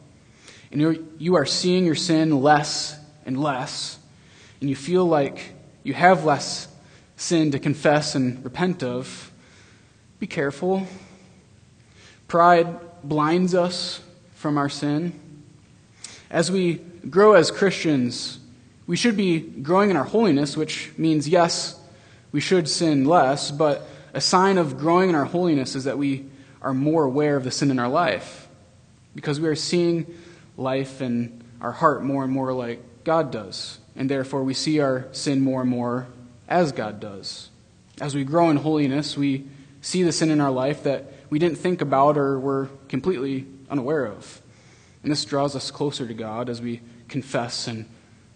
and 0.71 1.09
you 1.19 1.37
are 1.37 1.47
seeing 1.47 1.87
your 1.87 1.95
sin 1.95 2.43
less 2.43 2.99
and 3.25 3.41
less, 3.41 3.99
and 4.61 4.69
you 4.69 4.77
feel 4.77 5.07
like 5.07 5.53
you 5.83 5.95
have 5.95 6.25
less 6.25 6.69
sin 7.17 7.53
to 7.53 7.59
confess 7.59 8.15
and 8.15 8.45
repent 8.45 8.83
of, 8.83 9.31
be 10.19 10.27
careful. 10.27 10.87
Pride 12.29 12.67
blinds 13.03 13.55
us 13.55 14.01
from 14.35 14.59
our 14.59 14.69
sin. 14.69 15.19
As 16.31 16.51
we 16.51 16.75
grow 17.09 17.35
as 17.35 17.51
Christians, 17.51 18.41
we 18.87 18.97
should 18.97 19.17
be 19.17 19.41
growing 19.41 19.91
in 19.91 19.97
our 19.97 20.05
holiness, 20.05 20.57
which 20.57 20.93
means, 20.99 21.29
yes, 21.29 21.81
we 22.33 22.41
should 22.41 22.69
sin 22.69 23.05
less, 23.05 23.51
but 23.51 23.87
a 24.13 24.21
sign 24.21 24.59
of 24.59 24.79
growing 24.79 25.09
in 25.09 25.15
our 25.15 25.25
holiness 25.25 25.75
is 25.75 25.85
that 25.85 25.99
we 25.99 26.27
are 26.61 26.75
more 26.75 27.05
aware 27.05 27.37
of 27.37 27.45
the 27.45 27.51
sin 27.51 27.71
in 27.71 27.79
our 27.79 27.89
life 27.89 28.49
because 29.15 29.41
we 29.41 29.49
are 29.49 29.55
seeing 29.55 30.07
life 30.57 31.01
and 31.01 31.43
our 31.61 31.73
heart 31.73 32.03
more 32.03 32.25
and 32.25 32.33
more 32.33 32.53
like 32.53 32.81
God 33.05 33.31
does. 33.31 33.79
And 33.97 34.11
therefore, 34.11 34.43
we 34.43 34.55
see 34.55 34.81
our 34.81 35.07
sin 35.13 35.41
more 35.41 35.61
and 35.61 35.71
more 35.71 36.09
as 36.49 36.73
God 36.73 37.01
does. 37.01 37.51
As 38.01 38.15
we 38.15 38.25
grow 38.25 38.51
in 38.51 38.57
holiness, 38.57 39.17
we 39.17 39.47
see 39.81 40.03
the 40.03 40.13
sin 40.13 40.31
in 40.31 40.41
our 40.41 40.51
life 40.51 40.83
that 40.83 41.13
we 41.31 41.39
didn't 41.39 41.59
think 41.59 41.81
about 41.81 42.19
or 42.19 42.39
were 42.39 42.69
completely 42.89 43.47
unaware 43.71 44.07
of. 44.07 44.43
And 45.03 45.13
this 45.13 45.25
draws 45.25 45.55
us 45.55 45.71
closer 45.71 46.07
to 46.07 46.15
God 46.15 46.49
as 46.49 46.61
we 46.61 46.81
confess 47.09 47.69
and 47.69 47.87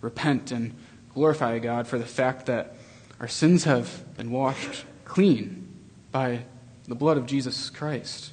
repent 0.01 0.51
and 0.53 0.75
glorify 1.15 1.59
God 1.59 1.87
for 1.87 1.99
the 1.99 2.07
fact 2.07 2.47
that 2.47 2.75
our 3.21 3.29
sins 3.29 3.65
have 3.65 4.17
been 4.17 4.31
washed 4.31 4.85
clean 5.05 5.67
by 6.13 6.41
the 6.87 6.95
blood 6.95 7.17
of 7.17 7.27
Jesus 7.27 7.71
Christ. 7.71 8.33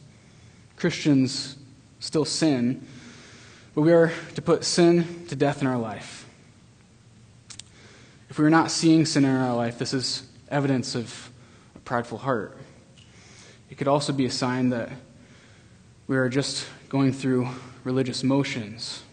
Christians 0.77 1.57
still 1.99 2.25
sin, 2.25 2.85
but 3.73 3.81
we 3.81 3.91
are 3.91 4.11
to 4.35 4.41
put 4.41 4.63
sin 4.63 5.25
to 5.27 5.35
death 5.35 5.61
in 5.61 5.67
our 5.67 5.77
life. 5.77 6.27
If 8.29 8.37
we 8.37 8.45
are 8.45 8.49
not 8.49 8.71
seeing 8.71 9.05
sin 9.05 9.25
in 9.25 9.35
our 9.35 9.55
life, 9.55 9.79
this 9.79 9.93
is 9.93 10.23
evidence 10.49 10.95
of 10.95 11.31
a 11.75 11.79
prideful 11.79 12.19
heart. 12.19 12.57
It 13.69 13.77
could 13.77 13.87
also 13.87 14.13
be 14.13 14.25
a 14.25 14.31
sign 14.31 14.69
that 14.69 14.89
we 16.07 16.17
are 16.17 16.29
just 16.29 16.67
going 16.89 17.13
through 17.13 17.47
religious 17.83 18.23
motions. 18.23 19.03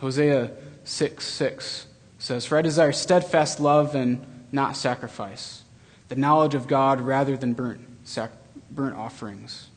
Hosea 0.00 0.50
6 0.84 1.24
6 1.24 1.86
says, 2.20 2.46
For 2.46 2.56
I 2.56 2.62
desire 2.62 2.92
steadfast 2.92 3.58
love 3.58 3.94
and 3.94 4.24
not 4.52 4.76
sacrifice, 4.76 5.62
the 6.08 6.16
knowledge 6.16 6.54
of 6.54 6.68
God 6.68 7.00
rather 7.00 7.36
than 7.36 7.54
burnt, 7.54 7.80
sac- 8.04 8.32
burnt 8.70 8.96
offerings. 8.96 9.68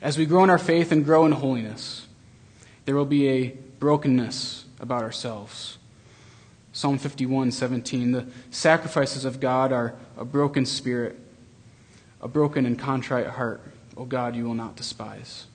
As 0.00 0.18
we 0.18 0.26
grow 0.26 0.42
in 0.42 0.50
our 0.50 0.58
faith 0.58 0.90
and 0.90 1.04
grow 1.04 1.24
in 1.26 1.32
holiness, 1.32 2.06
there 2.84 2.96
will 2.96 3.04
be 3.04 3.28
a 3.28 3.48
brokenness 3.78 4.64
about 4.80 5.02
ourselves. 5.02 5.78
Psalm 6.72 6.98
51 6.98 7.52
17. 7.52 8.12
The 8.12 8.26
sacrifices 8.50 9.24
of 9.24 9.38
God 9.38 9.72
are 9.72 9.94
a 10.16 10.24
broken 10.24 10.66
spirit, 10.66 11.18
a 12.20 12.28
broken 12.28 12.66
and 12.66 12.78
contrite 12.78 13.26
heart. 13.26 13.60
O 13.96 14.04
God, 14.04 14.34
you 14.34 14.44
will 14.44 14.54
not 14.54 14.76
despise. 14.76 15.46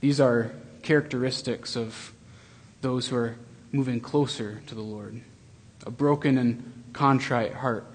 These 0.00 0.20
are 0.20 0.52
characteristics 0.82 1.76
of 1.76 2.12
those 2.80 3.08
who 3.08 3.16
are 3.16 3.36
moving 3.76 4.00
closer 4.00 4.62
to 4.66 4.74
the 4.74 4.82
Lord. 4.82 5.20
A 5.84 5.90
broken 5.90 6.38
and 6.38 6.84
contrite 6.92 7.54
heart 7.54 7.86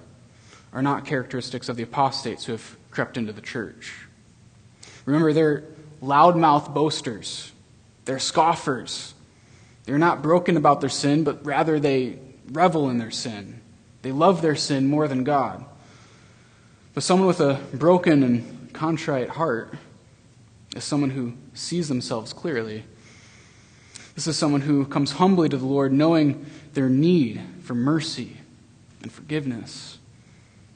are 0.72 0.82
not 0.82 1.06
characteristics 1.06 1.68
of 1.68 1.76
the 1.76 1.84
apostates 1.84 2.46
who 2.46 2.52
have 2.54 2.78
crept 2.92 3.18
into 3.18 3.34
the 3.34 3.42
church. 3.42 4.06
Remember, 5.06 5.34
they're 5.34 5.64
loudmouth 6.02 6.74
boasters, 6.74 7.52
they're 8.06 8.20
scoffers. 8.20 9.14
They're 9.86 9.98
not 9.98 10.22
broken 10.22 10.58
about 10.58 10.80
their 10.80 10.90
sin, 10.90 11.24
but 11.24 11.44
rather 11.46 11.80
they 11.80 12.20
revel 12.52 12.90
in 12.90 12.98
their 12.98 13.12
sin. 13.12 13.62
They 14.04 14.12
love 14.12 14.42
their 14.42 14.56
sin 14.56 14.88
more 14.88 15.08
than 15.08 15.24
God. 15.24 15.66
But 16.94 17.04
someone 17.04 17.28
with 17.28 17.40
a 17.40 17.60
broken 17.74 18.24
and 18.24 18.74
contrite 18.74 19.30
heart 19.30 19.74
is 20.76 20.84
someone 20.84 21.10
who 21.10 21.34
sees 21.54 21.88
themselves 21.88 22.32
clearly. 22.32 22.84
This 24.16 24.28
is 24.28 24.38
someone 24.38 24.62
who 24.62 24.86
comes 24.86 25.14
humbly 25.14 25.50
to 25.50 25.58
the 25.58 25.66
Lord, 25.66 25.94
knowing 25.94 26.46
their 26.74 26.90
need 26.90 27.42
for 27.64 27.74
mercy 27.74 28.38
and 29.02 29.12
forgiveness. 29.12 30.00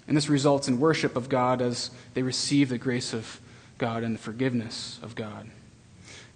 And 0.07 0.15
this 0.15 0.29
results 0.29 0.67
in 0.67 0.79
worship 0.79 1.15
of 1.15 1.29
God 1.29 1.61
as 1.61 1.91
they 2.13 2.21
receive 2.21 2.69
the 2.69 2.77
grace 2.77 3.13
of 3.13 3.41
God 3.77 4.03
and 4.03 4.15
the 4.15 4.19
forgiveness 4.19 4.99
of 5.01 5.15
God. 5.15 5.49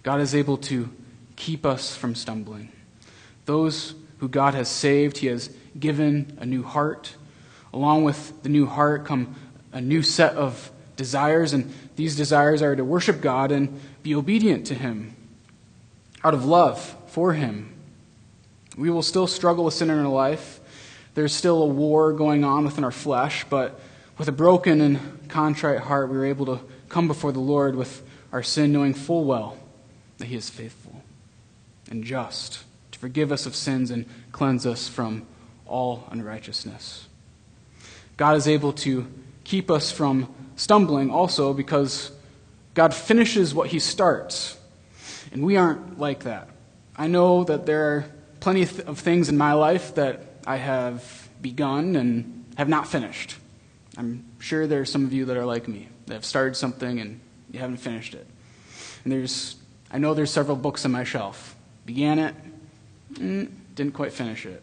God 0.02 0.20
is 0.20 0.34
able 0.34 0.56
to 0.58 0.90
keep 1.36 1.64
us 1.64 1.96
from 1.96 2.14
stumbling. 2.14 2.70
Those 3.46 3.94
who 4.18 4.28
God 4.28 4.54
has 4.54 4.68
saved, 4.68 5.18
He 5.18 5.28
has 5.28 5.50
given 5.78 6.36
a 6.38 6.44
new 6.44 6.62
heart. 6.62 7.16
Along 7.72 8.04
with 8.04 8.42
the 8.42 8.48
new 8.48 8.66
heart 8.66 9.06
come 9.06 9.36
a 9.72 9.80
new 9.80 10.02
set 10.02 10.34
of 10.34 10.70
desires, 10.96 11.52
and 11.52 11.72
these 11.96 12.16
desires 12.16 12.60
are 12.60 12.76
to 12.76 12.84
worship 12.84 13.20
God 13.20 13.52
and 13.52 13.80
be 14.02 14.14
obedient 14.14 14.66
to 14.66 14.74
Him 14.74 15.14
out 16.24 16.34
of 16.34 16.44
love 16.44 16.96
for 17.08 17.32
Him. 17.32 17.74
We 18.76 18.90
will 18.90 19.02
still 19.02 19.26
struggle 19.26 19.64
with 19.64 19.74
sin 19.74 19.90
in 19.90 19.98
our 19.98 20.08
life. 20.08 20.60
There's 21.14 21.34
still 21.34 21.62
a 21.62 21.66
war 21.66 22.12
going 22.12 22.44
on 22.44 22.64
within 22.64 22.84
our 22.84 22.90
flesh, 22.90 23.44
but 23.50 23.80
with 24.16 24.28
a 24.28 24.32
broken 24.32 24.80
and 24.80 25.28
contrite 25.28 25.80
heart, 25.80 26.08
we 26.08 26.16
are 26.16 26.24
able 26.24 26.46
to 26.46 26.60
come 26.88 27.08
before 27.08 27.32
the 27.32 27.40
Lord 27.40 27.74
with 27.74 28.02
our 28.32 28.42
sin, 28.42 28.72
knowing 28.72 28.94
full 28.94 29.24
well 29.24 29.56
that 30.18 30.26
He 30.26 30.36
is 30.36 30.50
faithful 30.50 31.02
and 31.90 32.04
just 32.04 32.64
to 32.92 32.98
forgive 32.98 33.32
us 33.32 33.44
of 33.44 33.56
sins 33.56 33.90
and 33.90 34.06
cleanse 34.32 34.64
us 34.64 34.88
from 34.88 35.26
all 35.66 36.08
unrighteousness. 36.10 37.08
God 38.16 38.36
is 38.36 38.46
able 38.46 38.72
to 38.74 39.06
keep 39.44 39.70
us 39.70 39.90
from 39.90 40.32
stumbling 40.56 41.10
also 41.10 41.52
because 41.52 42.12
God 42.74 42.94
finishes 42.94 43.54
what 43.54 43.70
He 43.70 43.78
starts. 43.78 44.56
And 45.32 45.44
we 45.44 45.56
aren't 45.56 45.98
like 45.98 46.24
that. 46.24 46.48
I 46.96 47.06
know 47.06 47.44
that 47.44 47.66
there 47.66 47.84
are 47.84 48.06
plenty 48.40 48.62
of 48.62 48.98
things 48.98 49.28
in 49.28 49.38
my 49.38 49.52
life 49.52 49.94
that 49.94 50.22
I 50.46 50.56
have 50.56 51.28
begun 51.40 51.96
and 51.96 52.44
have 52.56 52.68
not 52.68 52.88
finished. 52.88 53.36
I'm 53.96 54.24
sure 54.38 54.66
there 54.66 54.80
are 54.80 54.86
some 54.86 55.04
of 55.04 55.12
you 55.12 55.26
that 55.26 55.36
are 55.36 55.44
like 55.44 55.68
me, 55.68 55.88
that 56.06 56.14
have 56.14 56.24
started 56.24 56.56
something 56.56 57.00
and 57.00 57.20
you 57.50 57.58
haven't 57.58 57.78
finished 57.78 58.14
it. 58.14 58.26
And 59.04 59.12
there's, 59.12 59.56
I 59.90 59.98
know 59.98 60.14
there's 60.14 60.30
several 60.30 60.56
books 60.56 60.84
on 60.84 60.92
my 60.92 61.04
shelf. 61.04 61.54
Began 61.86 62.18
it, 62.18 62.34
mm, 63.14 63.50
didn't 63.74 63.94
quite 63.94 64.12
finish 64.12 64.46
it. 64.46 64.62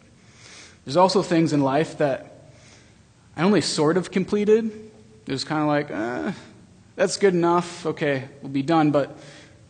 There's 0.85 0.97
also 0.97 1.21
things 1.21 1.53
in 1.53 1.61
life 1.61 1.97
that 1.97 2.51
I 3.35 3.43
only 3.43 3.61
sort 3.61 3.97
of 3.97 4.11
completed. 4.11 4.65
It 5.25 5.31
was 5.31 5.43
kind 5.43 5.61
of 5.61 5.67
like, 5.67 5.91
uh, 5.91 6.31
that's 6.95 7.17
good 7.17 7.33
enough. 7.33 7.85
Okay, 7.85 8.27
we'll 8.41 8.51
be 8.51 8.63
done. 8.63 8.91
But 8.91 9.17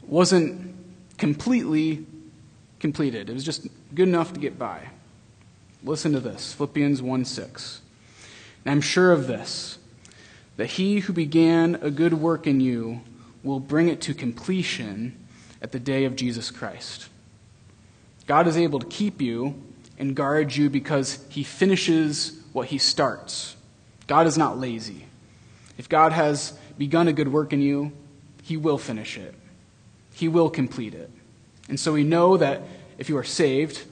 wasn't 0.03 0.75
completely 1.17 2.05
completed. 2.79 3.29
It 3.29 3.33
was 3.33 3.43
just 3.43 3.67
good 3.93 4.07
enough 4.07 4.33
to 4.33 4.39
get 4.39 4.57
by. 4.57 4.89
Listen 5.83 6.13
to 6.13 6.19
this 6.19 6.53
Philippians 6.53 7.01
1 7.01 7.25
6. 7.25 7.81
And 8.65 8.71
I'm 8.71 8.81
sure 8.81 9.11
of 9.11 9.27
this, 9.27 9.77
that 10.57 10.67
he 10.67 10.99
who 10.99 11.13
began 11.13 11.75
a 11.81 11.89
good 11.89 12.15
work 12.15 12.47
in 12.47 12.59
you 12.59 13.01
will 13.43 13.59
bring 13.59 13.87
it 13.87 14.01
to 14.01 14.13
completion 14.13 15.17
at 15.61 15.71
the 15.71 15.79
day 15.79 16.05
of 16.05 16.15
Jesus 16.15 16.51
Christ. 16.51 17.09
God 18.25 18.47
is 18.47 18.57
able 18.57 18.79
to 18.79 18.85
keep 18.87 19.21
you 19.21 19.61
and 19.97 20.15
guard 20.15 20.55
you 20.55 20.69
because 20.69 21.25
he 21.29 21.43
finishes 21.43 22.41
what 22.51 22.67
he 22.67 22.77
starts. 22.77 23.55
God 24.05 24.27
is 24.27 24.37
not 24.37 24.57
lazy. 24.57 25.05
If 25.77 25.87
God 25.87 26.11
has 26.11 26.57
begun 26.77 27.07
a 27.07 27.13
good 27.13 27.31
work 27.31 27.53
in 27.53 27.61
you, 27.61 27.91
he 28.43 28.57
will 28.57 28.77
finish 28.77 29.17
it. 29.17 29.33
He 30.17 30.27
will 30.27 30.49
complete 30.49 30.95
it. 30.95 31.11
And 31.69 31.79
so 31.79 31.93
we 31.93 32.03
know 32.03 32.37
that 32.37 32.63
if 32.97 33.07
you 33.07 33.17
are 33.17 33.23
saved, 33.23 33.83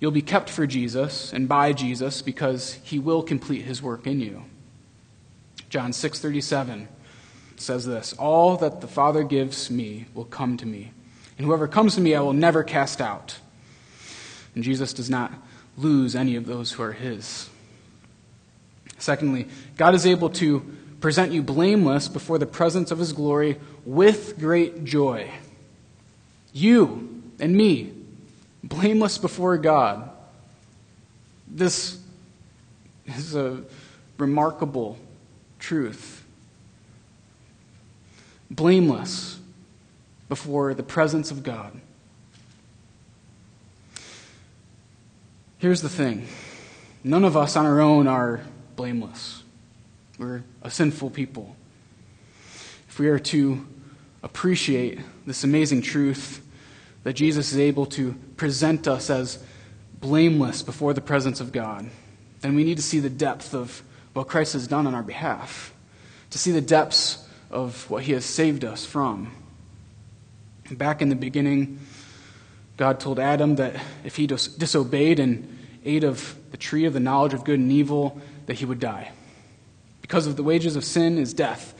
you'll 0.00 0.10
be 0.10 0.20
kept 0.20 0.50
for 0.50 0.66
Jesus 0.66 1.32
and 1.32 1.48
by 1.48 1.72
Jesus 1.72 2.22
because 2.22 2.72
he 2.82 2.98
will 2.98 3.22
complete 3.22 3.62
his 3.62 3.80
work 3.80 4.04
in 4.04 4.18
you. 4.20 4.42
John 5.68 5.92
6:37 5.92 6.88
says 7.56 7.86
this, 7.86 8.12
"All 8.14 8.56
that 8.56 8.80
the 8.80 8.88
Father 8.88 9.22
gives 9.22 9.70
me 9.70 10.06
will 10.12 10.24
come 10.24 10.56
to 10.56 10.66
me, 10.66 10.90
and 11.38 11.46
whoever 11.46 11.68
comes 11.68 11.94
to 11.94 12.00
me 12.00 12.16
I 12.16 12.20
will 12.20 12.32
never 12.32 12.64
cast 12.64 13.00
out." 13.00 13.38
And 14.56 14.64
Jesus 14.64 14.92
does 14.92 15.08
not 15.08 15.32
lose 15.76 16.16
any 16.16 16.34
of 16.34 16.46
those 16.46 16.72
who 16.72 16.82
are 16.82 16.94
his. 16.94 17.48
Secondly, 18.98 19.46
God 19.76 19.94
is 19.94 20.04
able 20.04 20.30
to 20.30 20.64
present 21.00 21.30
you 21.30 21.44
blameless 21.44 22.08
before 22.08 22.38
the 22.38 22.46
presence 22.46 22.90
of 22.90 22.98
his 22.98 23.12
glory 23.12 23.60
with 23.84 24.36
great 24.36 24.84
joy. 24.84 25.30
You 26.52 27.22
and 27.38 27.56
me, 27.56 27.92
blameless 28.62 29.18
before 29.18 29.56
God. 29.58 30.10
This 31.46 31.98
is 33.06 33.34
a 33.34 33.62
remarkable 34.18 34.98
truth. 35.58 36.24
Blameless 38.50 39.38
before 40.28 40.74
the 40.74 40.82
presence 40.82 41.30
of 41.30 41.42
God. 41.42 41.80
Here's 45.58 45.82
the 45.82 45.88
thing 45.88 46.26
none 47.04 47.24
of 47.24 47.36
us 47.36 47.56
on 47.56 47.66
our 47.66 47.80
own 47.80 48.06
are 48.06 48.40
blameless. 48.76 49.42
We're 50.18 50.42
a 50.62 50.70
sinful 50.70 51.10
people. 51.10 51.56
If 52.88 52.98
we 52.98 53.08
are 53.08 53.18
to 53.18 53.66
appreciate 54.22 55.00
this 55.26 55.44
amazing 55.44 55.82
truth 55.82 56.40
that 57.04 57.14
Jesus 57.14 57.52
is 57.52 57.58
able 57.58 57.86
to 57.86 58.14
present 58.36 58.86
us 58.86 59.10
as 59.10 59.42
blameless 60.00 60.62
before 60.62 60.92
the 60.92 61.00
presence 61.00 61.40
of 61.40 61.52
God, 61.52 61.88
then 62.40 62.54
we 62.54 62.64
need 62.64 62.76
to 62.76 62.82
see 62.82 63.00
the 63.00 63.10
depth 63.10 63.54
of 63.54 63.82
what 64.12 64.28
Christ 64.28 64.54
has 64.54 64.66
done 64.66 64.86
on 64.86 64.94
our 64.94 65.02
behalf, 65.02 65.72
to 66.30 66.38
see 66.38 66.50
the 66.50 66.60
depths 66.60 67.26
of 67.50 67.88
what 67.90 68.04
he 68.04 68.12
has 68.12 68.24
saved 68.24 68.64
us 68.64 68.84
from. 68.84 69.32
Back 70.70 71.02
in 71.02 71.08
the 71.08 71.16
beginning, 71.16 71.80
God 72.76 73.00
told 73.00 73.18
Adam 73.18 73.56
that 73.56 73.76
if 74.04 74.16
he 74.16 74.26
dis- 74.26 74.48
disobeyed 74.48 75.18
and 75.18 75.58
ate 75.84 76.04
of 76.04 76.34
the 76.50 76.56
tree 76.56 76.84
of 76.84 76.92
the 76.92 77.00
knowledge 77.00 77.34
of 77.34 77.44
good 77.44 77.58
and 77.58 77.72
evil, 77.72 78.20
that 78.46 78.54
he 78.54 78.64
would 78.64 78.80
die. 78.80 79.10
Because 80.02 80.26
of 80.26 80.36
the 80.36 80.42
wages 80.42 80.76
of 80.76 80.84
sin 80.84 81.18
is 81.18 81.34
death. 81.34 81.74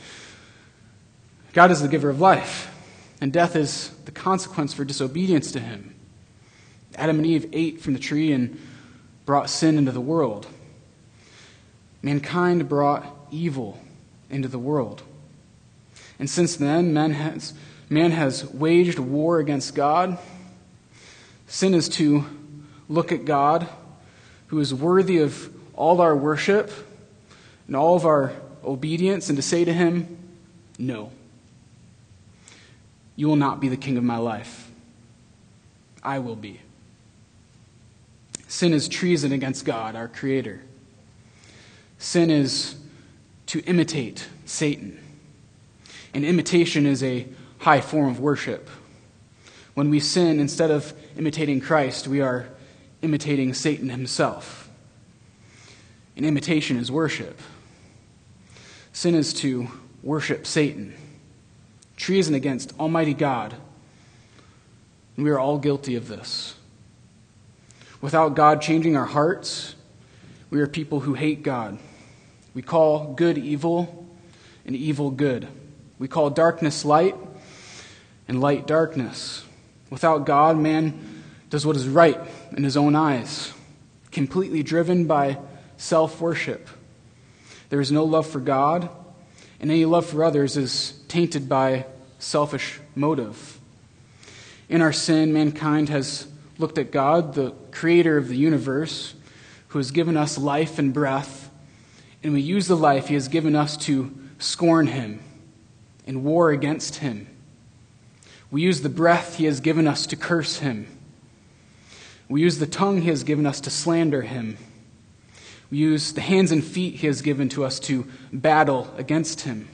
God 1.53 1.69
is 1.71 1.81
the 1.81 1.87
giver 1.87 2.09
of 2.09 2.21
life, 2.21 2.73
and 3.19 3.33
death 3.33 3.55
is 3.55 3.89
the 4.05 4.11
consequence 4.11 4.73
for 4.73 4.85
disobedience 4.85 5.51
to 5.51 5.59
him. 5.59 5.95
Adam 6.95 7.17
and 7.17 7.25
Eve 7.25 7.49
ate 7.51 7.81
from 7.81 7.93
the 7.93 7.99
tree 7.99 8.31
and 8.31 8.59
brought 9.25 9.49
sin 9.49 9.77
into 9.77 9.91
the 9.91 10.01
world. 10.01 10.47
Mankind 12.01 12.67
brought 12.69 13.05
evil 13.31 13.79
into 14.29 14.47
the 14.47 14.59
world. 14.59 15.03
And 16.19 16.29
since 16.29 16.55
then, 16.55 16.93
man 16.93 17.11
has, 17.11 17.53
man 17.89 18.11
has 18.11 18.45
waged 18.45 18.99
war 18.99 19.39
against 19.39 19.75
God. 19.75 20.17
Sin 21.47 21.73
is 21.73 21.89
to 21.89 22.25
look 22.87 23.11
at 23.11 23.25
God, 23.25 23.67
who 24.47 24.59
is 24.59 24.73
worthy 24.73 25.17
of 25.17 25.53
all 25.75 26.01
our 26.01 26.15
worship 26.15 26.71
and 27.67 27.75
all 27.75 27.95
of 27.95 28.05
our 28.05 28.33
obedience, 28.63 29.29
and 29.29 29.37
to 29.37 29.41
say 29.41 29.65
to 29.65 29.73
him, 29.73 30.17
No, 30.77 31.11
you 33.21 33.27
will 33.27 33.35
not 33.35 33.59
be 33.59 33.69
the 33.69 33.77
king 33.77 33.97
of 33.97 34.03
my 34.03 34.17
life. 34.17 34.71
I 36.01 36.17
will 36.17 36.35
be. 36.35 36.59
Sin 38.47 38.73
is 38.73 38.87
treason 38.87 39.31
against 39.31 39.63
God, 39.63 39.95
our 39.95 40.07
Creator. 40.07 40.59
Sin 41.99 42.31
is 42.31 42.77
to 43.45 43.59
imitate 43.65 44.27
Satan. 44.45 44.99
And 46.15 46.25
imitation 46.25 46.87
is 46.87 47.03
a 47.03 47.27
high 47.59 47.79
form 47.79 48.09
of 48.09 48.19
worship. 48.19 48.67
When 49.75 49.91
we 49.91 49.99
sin, 49.99 50.39
instead 50.39 50.71
of 50.71 50.91
imitating 51.15 51.61
Christ, 51.61 52.07
we 52.07 52.21
are 52.21 52.49
imitating 53.03 53.53
Satan 53.53 53.89
himself. 53.89 54.67
And 56.17 56.25
imitation 56.25 56.75
is 56.75 56.91
worship. 56.91 57.39
Sin 58.93 59.13
is 59.13 59.31
to 59.35 59.67
worship 60.01 60.47
Satan, 60.47 60.95
treason 62.01 62.33
against 62.33 62.73
Almighty 62.79 63.13
God. 63.13 63.55
And 65.15 65.23
we 65.23 65.29
are 65.29 65.37
all 65.39 65.59
guilty 65.59 65.95
of 65.95 66.07
this. 66.07 66.55
Without 68.01 68.35
God 68.35 68.59
changing 68.59 68.97
our 68.97 69.05
hearts, 69.05 69.75
we 70.49 70.59
are 70.61 70.67
people 70.67 71.01
who 71.01 71.13
hate 71.13 71.43
God. 71.43 71.77
We 72.55 72.63
call 72.63 73.13
good 73.13 73.37
evil 73.37 74.07
and 74.65 74.75
evil 74.75 75.11
good. 75.11 75.47
We 75.99 76.07
call 76.07 76.31
darkness 76.31 76.83
light 76.83 77.15
and 78.27 78.41
light 78.41 78.65
darkness. 78.65 79.45
Without 79.91 80.25
God, 80.25 80.57
man 80.57 81.23
does 81.51 81.67
what 81.67 81.75
is 81.75 81.87
right 81.87 82.19
in 82.57 82.63
his 82.63 82.77
own 82.77 82.95
eyes, 82.95 83.53
completely 84.11 84.63
driven 84.63 85.05
by 85.05 85.37
self 85.77 86.19
worship. 86.19 86.67
There 87.69 87.79
is 87.79 87.91
no 87.91 88.05
love 88.05 88.25
for 88.25 88.39
God, 88.39 88.89
and 89.59 89.69
any 89.69 89.85
love 89.85 90.07
for 90.07 90.23
others 90.23 90.57
is 90.57 91.00
tainted 91.11 91.47
by 91.47 91.85
selfish 92.19 92.79
motive. 92.95 93.59
In 94.69 94.81
our 94.81 94.93
sin, 94.93 95.33
mankind 95.33 95.89
has 95.89 96.27
looked 96.57 96.77
at 96.77 96.91
God, 96.91 97.33
the 97.33 97.53
creator 97.71 98.17
of 98.17 98.27
the 98.27 98.37
universe, 98.37 99.13
who 99.69 99.79
has 99.79 99.91
given 99.91 100.17
us 100.17 100.37
life 100.37 100.79
and 100.79 100.93
breath 100.93 101.41
and 102.23 102.33
we 102.33 102.41
use 102.41 102.67
the 102.67 102.77
life 102.77 103.07
he 103.07 103.15
has 103.15 103.27
given 103.27 103.55
us 103.55 103.75
to 103.77 104.13
scorn 104.37 104.87
him 104.87 105.21
and 106.05 106.23
war 106.23 106.51
against 106.51 106.97
him. 106.97 107.27
We 108.49 108.61
use 108.61 108.81
the 108.81 108.89
breath 108.89 109.35
he 109.35 109.45
has 109.45 109.59
given 109.59 109.87
us 109.87 110.05
to 110.07 110.15
curse 110.15 110.59
him. 110.59 110.87
We 112.27 112.41
use 112.41 112.59
the 112.59 112.67
tongue 112.67 113.01
he 113.01 113.09
has 113.09 113.23
given 113.23 113.45
us 113.45 113.61
to 113.61 113.69
slander 113.69 114.21
him. 114.21 114.57
We 115.69 115.77
use 115.77 116.13
the 116.13 116.21
hands 116.21 116.51
and 116.51 116.63
feet 116.63 116.95
he 116.95 117.07
has 117.07 117.21
given 117.21 117.49
to 117.49 117.63
us 117.63 117.79
to 117.81 118.07
battle 118.31 118.93
against 118.97 119.41
him. 119.41 119.67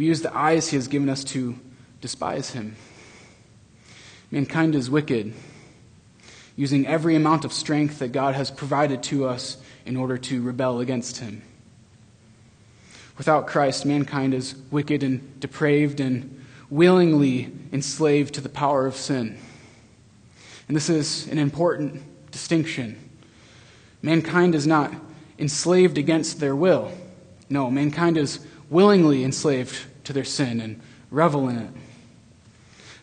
We 0.00 0.06
use 0.06 0.22
the 0.22 0.34
eyes 0.34 0.70
he 0.70 0.76
has 0.78 0.88
given 0.88 1.10
us 1.10 1.24
to 1.24 1.58
despise 2.00 2.52
him. 2.52 2.74
Mankind 4.30 4.74
is 4.74 4.88
wicked, 4.88 5.34
using 6.56 6.86
every 6.86 7.16
amount 7.16 7.44
of 7.44 7.52
strength 7.52 7.98
that 7.98 8.10
God 8.10 8.34
has 8.34 8.50
provided 8.50 9.02
to 9.02 9.26
us 9.26 9.58
in 9.84 9.98
order 9.98 10.16
to 10.16 10.40
rebel 10.40 10.80
against 10.80 11.18
him. 11.18 11.42
Without 13.18 13.46
Christ, 13.46 13.84
mankind 13.84 14.32
is 14.32 14.54
wicked 14.70 15.02
and 15.02 15.38
depraved 15.38 16.00
and 16.00 16.46
willingly 16.70 17.52
enslaved 17.70 18.32
to 18.36 18.40
the 18.40 18.48
power 18.48 18.86
of 18.86 18.96
sin. 18.96 19.36
And 20.66 20.74
this 20.74 20.88
is 20.88 21.26
an 21.26 21.38
important 21.38 22.30
distinction. 22.30 22.98
Mankind 24.00 24.54
is 24.54 24.66
not 24.66 24.94
enslaved 25.38 25.98
against 25.98 26.40
their 26.40 26.56
will. 26.56 26.90
No, 27.50 27.70
mankind 27.70 28.16
is 28.16 28.40
willingly 28.70 29.24
enslaved 29.24 29.88
to 30.04 30.12
their 30.12 30.24
sin 30.24 30.60
and 30.60 30.80
revel 31.10 31.48
in 31.48 31.56
it. 31.56 31.70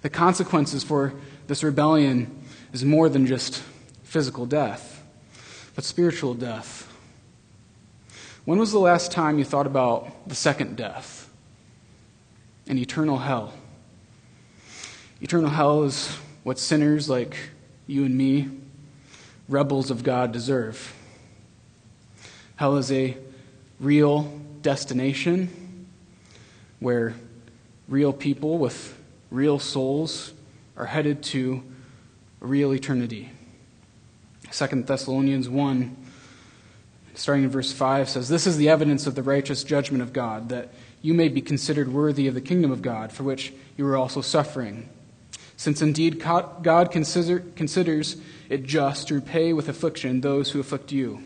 The 0.01 0.10
consequences 0.10 0.83
for 0.83 1.13
this 1.47 1.63
rebellion 1.63 2.43
is 2.73 2.86
more 2.86 3.10
than 3.10 3.25
just 3.25 3.63
physical 4.03 4.45
death 4.45 4.97
but 5.77 5.83
spiritual 5.83 6.33
death. 6.33 6.91
When 8.45 8.57
was 8.57 8.71
the 8.71 8.79
last 8.79 9.12
time 9.12 9.38
you 9.38 9.45
thought 9.45 9.67
about 9.67 10.27
the 10.27 10.33
second 10.33 10.75
death 10.75 11.29
and 12.65 12.79
eternal 12.79 13.19
hell? 13.19 13.53
Eternal 15.21 15.51
hell 15.51 15.83
is 15.83 16.17
what 16.41 16.57
sinners 16.57 17.12
like 17.12 17.51
you 17.86 18.05
and 18.05 18.17
me, 18.17 18.49
rebels 19.47 19.91
of 19.91 20.03
God, 20.03 20.31
deserve. 20.31 20.95
Hell 22.55 22.77
is 22.77 22.91
a 22.91 23.15
real 23.79 24.23
destination 24.63 25.66
where 26.79 27.13
real 27.87 28.13
people 28.13 28.57
with 28.57 28.97
real 29.31 29.59
souls 29.59 30.33
are 30.75 30.85
headed 30.85 31.23
to 31.23 31.63
real 32.39 32.73
eternity. 32.73 33.31
2 34.51 34.83
Thessalonians 34.83 35.49
1, 35.49 35.97
starting 37.15 37.43
in 37.43 37.49
verse 37.49 37.71
5, 37.73 38.09
says, 38.09 38.29
This 38.29 38.47
is 38.47 38.57
the 38.57 38.69
evidence 38.69 39.07
of 39.07 39.15
the 39.15 39.23
righteous 39.23 39.63
judgment 39.63 40.01
of 40.01 40.13
God, 40.13 40.49
that 40.49 40.69
you 41.01 41.13
may 41.13 41.29
be 41.29 41.41
considered 41.41 41.91
worthy 41.91 42.27
of 42.27 42.33
the 42.33 42.41
kingdom 42.41 42.71
of 42.71 42.81
God, 42.81 43.11
for 43.11 43.23
which 43.23 43.53
you 43.75 43.85
are 43.87 43.97
also 43.97 44.21
suffering. 44.21 44.89
Since 45.57 45.81
indeed 45.81 46.19
God 46.19 46.91
consider, 46.91 47.39
considers 47.55 48.17
it 48.49 48.63
just 48.63 49.07
to 49.07 49.15
repay 49.15 49.53
with 49.53 49.67
affliction 49.67 50.21
those 50.21 50.51
who 50.51 50.59
afflict 50.59 50.91
you, 50.91 51.23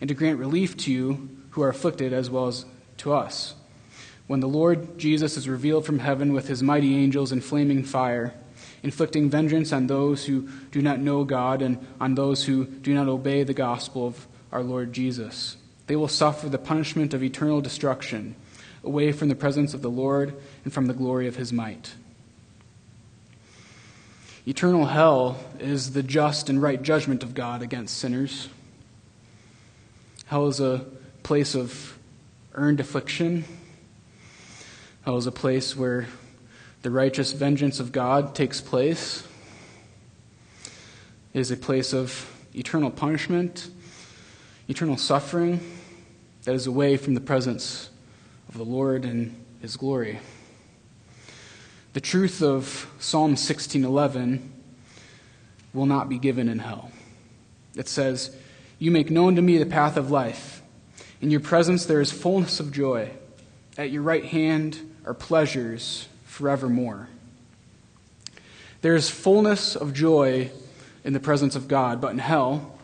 and 0.00 0.08
to 0.08 0.14
grant 0.14 0.38
relief 0.38 0.76
to 0.78 0.92
you 0.92 1.30
who 1.50 1.62
are 1.62 1.70
afflicted 1.70 2.12
as 2.12 2.28
well 2.28 2.48
as 2.48 2.66
to 2.98 3.14
us. 3.14 3.54
When 4.26 4.40
the 4.40 4.48
Lord 4.48 4.98
Jesus 4.98 5.36
is 5.36 5.48
revealed 5.48 5.86
from 5.86 6.00
heaven 6.00 6.32
with 6.32 6.48
his 6.48 6.62
mighty 6.62 6.96
angels 6.96 7.30
in 7.30 7.40
flaming 7.40 7.84
fire, 7.84 8.34
inflicting 8.82 9.30
vengeance 9.30 9.72
on 9.72 9.86
those 9.86 10.26
who 10.26 10.48
do 10.72 10.82
not 10.82 11.00
know 11.00 11.24
God 11.24 11.62
and 11.62 11.84
on 12.00 12.14
those 12.14 12.44
who 12.44 12.64
do 12.64 12.92
not 12.94 13.08
obey 13.08 13.44
the 13.44 13.54
gospel 13.54 14.06
of 14.06 14.26
our 14.50 14.62
Lord 14.62 14.92
Jesus. 14.92 15.56
They 15.86 15.96
will 15.96 16.08
suffer 16.08 16.48
the 16.48 16.58
punishment 16.58 17.14
of 17.14 17.22
eternal 17.22 17.60
destruction, 17.60 18.34
away 18.82 19.12
from 19.12 19.28
the 19.28 19.34
presence 19.34 19.74
of 19.74 19.82
the 19.82 19.90
Lord 19.90 20.34
and 20.64 20.72
from 20.72 20.86
the 20.86 20.94
glory 20.94 21.28
of 21.28 21.36
his 21.36 21.52
might. 21.52 21.94
Eternal 24.48 24.86
hell 24.86 25.38
is 25.58 25.92
the 25.92 26.04
just 26.04 26.48
and 26.48 26.62
right 26.62 26.80
judgment 26.80 27.24
of 27.24 27.34
God 27.34 27.62
against 27.62 27.98
sinners. 27.98 28.48
Hell 30.26 30.46
is 30.46 30.60
a 30.60 30.84
place 31.22 31.54
of 31.56 31.98
earned 32.54 32.78
affliction. 32.78 33.44
Hell 35.06 35.18
is 35.18 35.28
a 35.28 35.32
place 35.32 35.76
where 35.76 36.08
the 36.82 36.90
righteous 36.90 37.30
vengeance 37.30 37.78
of 37.78 37.92
God 37.92 38.34
takes 38.34 38.60
place. 38.60 39.22
It 41.32 41.38
is 41.38 41.52
a 41.52 41.56
place 41.56 41.94
of 41.94 42.28
eternal 42.56 42.90
punishment, 42.90 43.70
eternal 44.66 44.96
suffering 44.96 45.60
that 46.42 46.56
is 46.56 46.66
away 46.66 46.96
from 46.96 47.14
the 47.14 47.20
presence 47.20 47.90
of 48.48 48.56
the 48.56 48.64
Lord 48.64 49.04
and 49.04 49.40
his 49.62 49.76
glory. 49.76 50.18
The 51.92 52.00
truth 52.00 52.42
of 52.42 52.90
Psalm 52.98 53.36
16:11 53.36 54.50
will 55.72 55.86
not 55.86 56.08
be 56.08 56.18
given 56.18 56.48
in 56.48 56.58
hell. 56.58 56.90
It 57.76 57.86
says, 57.86 58.34
"You 58.80 58.90
make 58.90 59.08
known 59.08 59.36
to 59.36 59.42
me 59.42 59.56
the 59.56 59.66
path 59.66 59.96
of 59.96 60.10
life. 60.10 60.62
In 61.20 61.30
your 61.30 61.38
presence 61.38 61.86
there 61.86 62.00
is 62.00 62.10
fullness 62.10 62.58
of 62.58 62.72
joy. 62.72 63.10
At 63.78 63.92
your 63.92 64.02
right 64.02 64.24
hand 64.24 64.80
are 65.06 65.14
pleasures 65.14 66.08
forevermore." 66.24 67.08
There 68.82 68.94
is 68.94 69.08
fullness 69.08 69.74
of 69.74 69.94
joy 69.94 70.50
in 71.04 71.12
the 71.12 71.20
presence 71.20 71.56
of 71.56 71.68
God, 71.68 72.00
but 72.00 72.12
in 72.12 72.18
hell, 72.18 72.78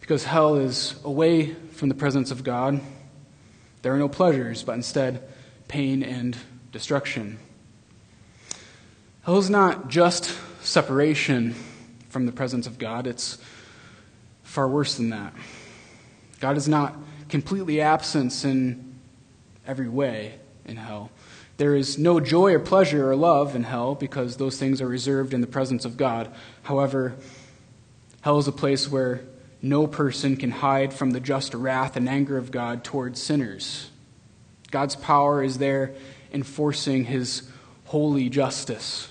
because 0.00 0.24
hell 0.24 0.56
is 0.56 0.96
away 1.04 1.54
from 1.72 1.88
the 1.88 1.94
presence 1.94 2.30
of 2.30 2.42
God, 2.42 2.80
there 3.82 3.94
are 3.94 3.98
no 3.98 4.08
pleasures, 4.08 4.62
but 4.62 4.72
instead 4.72 5.22
pain 5.68 6.02
and 6.02 6.36
destruction. 6.72 7.38
Hell 9.22 9.38
is 9.38 9.50
not 9.50 9.88
just 9.88 10.36
separation 10.62 11.54
from 12.08 12.26
the 12.26 12.32
presence 12.32 12.66
of 12.66 12.78
God, 12.78 13.06
it's 13.06 13.38
far 14.42 14.66
worse 14.66 14.96
than 14.96 15.10
that. 15.10 15.34
God 16.40 16.56
is 16.56 16.66
not 16.66 16.96
completely 17.28 17.80
absent 17.80 18.44
in 18.44 18.94
every 19.66 19.88
way 19.88 20.38
in 20.64 20.76
hell. 20.76 21.10
There 21.58 21.74
is 21.74 21.98
no 21.98 22.20
joy 22.20 22.54
or 22.54 22.60
pleasure 22.60 23.10
or 23.10 23.16
love 23.16 23.56
in 23.56 23.64
hell 23.64 23.96
because 23.96 24.36
those 24.36 24.58
things 24.58 24.80
are 24.80 24.86
reserved 24.86 25.34
in 25.34 25.40
the 25.40 25.46
presence 25.48 25.84
of 25.84 25.96
God. 25.96 26.32
However, 26.62 27.16
hell 28.20 28.38
is 28.38 28.46
a 28.46 28.52
place 28.52 28.88
where 28.88 29.22
no 29.60 29.88
person 29.88 30.36
can 30.36 30.52
hide 30.52 30.94
from 30.94 31.10
the 31.10 31.18
just 31.18 31.52
wrath 31.54 31.96
and 31.96 32.08
anger 32.08 32.38
of 32.38 32.52
God 32.52 32.84
towards 32.84 33.20
sinners. 33.20 33.90
God's 34.70 34.94
power 34.94 35.42
is 35.42 35.58
there 35.58 35.94
enforcing 36.32 37.04
his 37.04 37.50
holy 37.86 38.28
justice. 38.28 39.08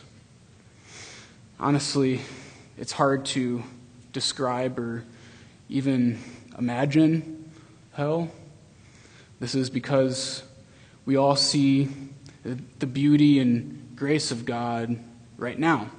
Honestly, 1.59 2.21
it's 2.77 2.93
hard 2.93 3.25
to 3.25 3.61
describe 4.13 4.79
or 4.79 5.03
even 5.67 6.17
imagine 6.57 7.51
hell. 7.91 8.31
This 9.41 9.53
is 9.53 9.69
because 9.69 10.43
we 11.05 11.17
all 11.17 11.35
see 11.35 11.89
the 12.79 12.87
beauty 12.87 13.39
and 13.39 13.95
grace 13.95 14.31
of 14.31 14.45
God 14.45 14.99
right 15.37 15.57
now. 15.57 15.89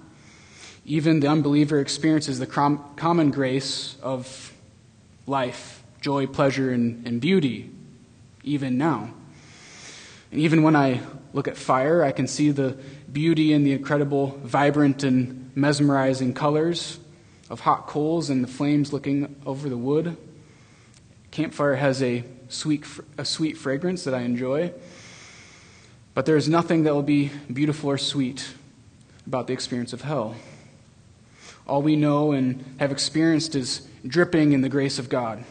Even 0.84 1.20
the 1.20 1.26
unbeliever 1.26 1.80
experiences 1.80 2.38
the 2.38 2.46
common 2.46 3.30
grace 3.30 3.96
of 4.02 4.52
life, 5.26 5.82
joy, 6.00 6.26
pleasure, 6.26 6.70
and, 6.70 7.06
and 7.06 7.20
beauty, 7.20 7.70
even 8.42 8.78
now. 8.78 9.10
And 10.30 10.40
even 10.40 10.62
when 10.62 10.76
I 10.76 11.00
look 11.32 11.48
at 11.48 11.56
fire, 11.56 12.02
I 12.02 12.12
can 12.12 12.26
see 12.26 12.50
the 12.50 12.76
beauty 13.12 13.52
and 13.52 13.66
the 13.66 13.72
incredible, 13.72 14.38
vibrant, 14.42 15.02
and 15.02 15.50
mesmerizing 15.54 16.34
colors 16.34 16.98
of 17.50 17.60
hot 17.60 17.86
coals 17.86 18.30
and 18.30 18.42
the 18.42 18.48
flames 18.48 18.92
looking 18.92 19.36
over 19.44 19.68
the 19.68 19.76
wood. 19.76 20.16
Campfire 21.30 21.76
has 21.76 22.02
a 22.02 22.24
sweet, 22.48 22.84
a 23.16 23.24
sweet 23.24 23.56
fragrance 23.56 24.04
that 24.04 24.14
I 24.14 24.20
enjoy. 24.20 24.72
But 26.18 26.26
there 26.26 26.36
is 26.36 26.48
nothing 26.48 26.82
that 26.82 26.92
will 26.92 27.04
be 27.04 27.30
beautiful 27.52 27.90
or 27.90 27.96
sweet 27.96 28.52
about 29.24 29.46
the 29.46 29.52
experience 29.52 29.92
of 29.92 30.00
hell. 30.00 30.34
All 31.64 31.80
we 31.80 31.94
know 31.94 32.32
and 32.32 32.64
have 32.80 32.90
experienced 32.90 33.54
is 33.54 33.86
dripping 34.04 34.52
in 34.52 34.60
the 34.60 34.68
grace 34.68 34.98
of 34.98 35.08
God. 35.08 35.44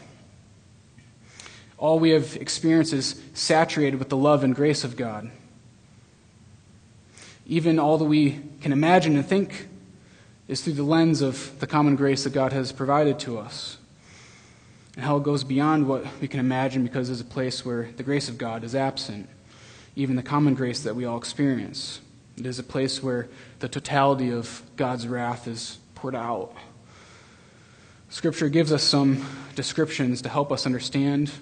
All 1.78 1.98
we 1.98 2.10
have 2.10 2.36
experienced 2.36 2.92
is 2.92 3.18
saturated 3.32 3.98
with 3.98 4.10
the 4.10 4.16
love 4.18 4.44
and 4.44 4.54
grace 4.54 4.84
of 4.84 4.94
God. 4.94 5.30
Even 7.46 7.78
all 7.78 7.96
that 7.96 8.04
we 8.04 8.38
can 8.60 8.70
imagine 8.70 9.16
and 9.16 9.26
think 9.26 9.68
is 10.48 10.60
through 10.60 10.74
the 10.74 10.82
lens 10.82 11.22
of 11.22 11.58
the 11.60 11.66
common 11.66 11.96
grace 11.96 12.24
that 12.24 12.34
God 12.34 12.52
has 12.52 12.72
provided 12.72 13.18
to 13.20 13.38
us. 13.38 13.78
And 14.96 15.04
hell 15.06 15.18
goes 15.18 15.44
beyond 15.44 15.88
what 15.88 16.04
we 16.20 16.28
can 16.28 16.40
imagine 16.40 16.82
because 16.82 17.08
it's 17.08 17.22
a 17.22 17.24
place 17.24 17.64
where 17.64 17.88
the 17.96 18.02
grace 18.02 18.28
of 18.28 18.36
God 18.36 18.64
is 18.64 18.74
absent, 18.74 19.30
even 19.98 20.14
the 20.14 20.22
common 20.22 20.54
grace 20.54 20.84
that 20.84 20.94
we 20.94 21.04
all 21.04 21.18
experience. 21.18 22.00
It 22.36 22.46
is 22.46 22.60
a 22.60 22.62
place 22.62 23.02
where 23.02 23.28
the 23.58 23.68
totality 23.68 24.30
of 24.30 24.62
God's 24.76 25.08
wrath 25.08 25.48
is 25.48 25.78
poured 25.96 26.14
out. 26.14 26.54
Scripture 28.08 28.48
gives 28.48 28.72
us 28.72 28.84
some 28.84 29.26
descriptions 29.56 30.22
to 30.22 30.28
help 30.28 30.52
us 30.52 30.66
understand 30.66 31.32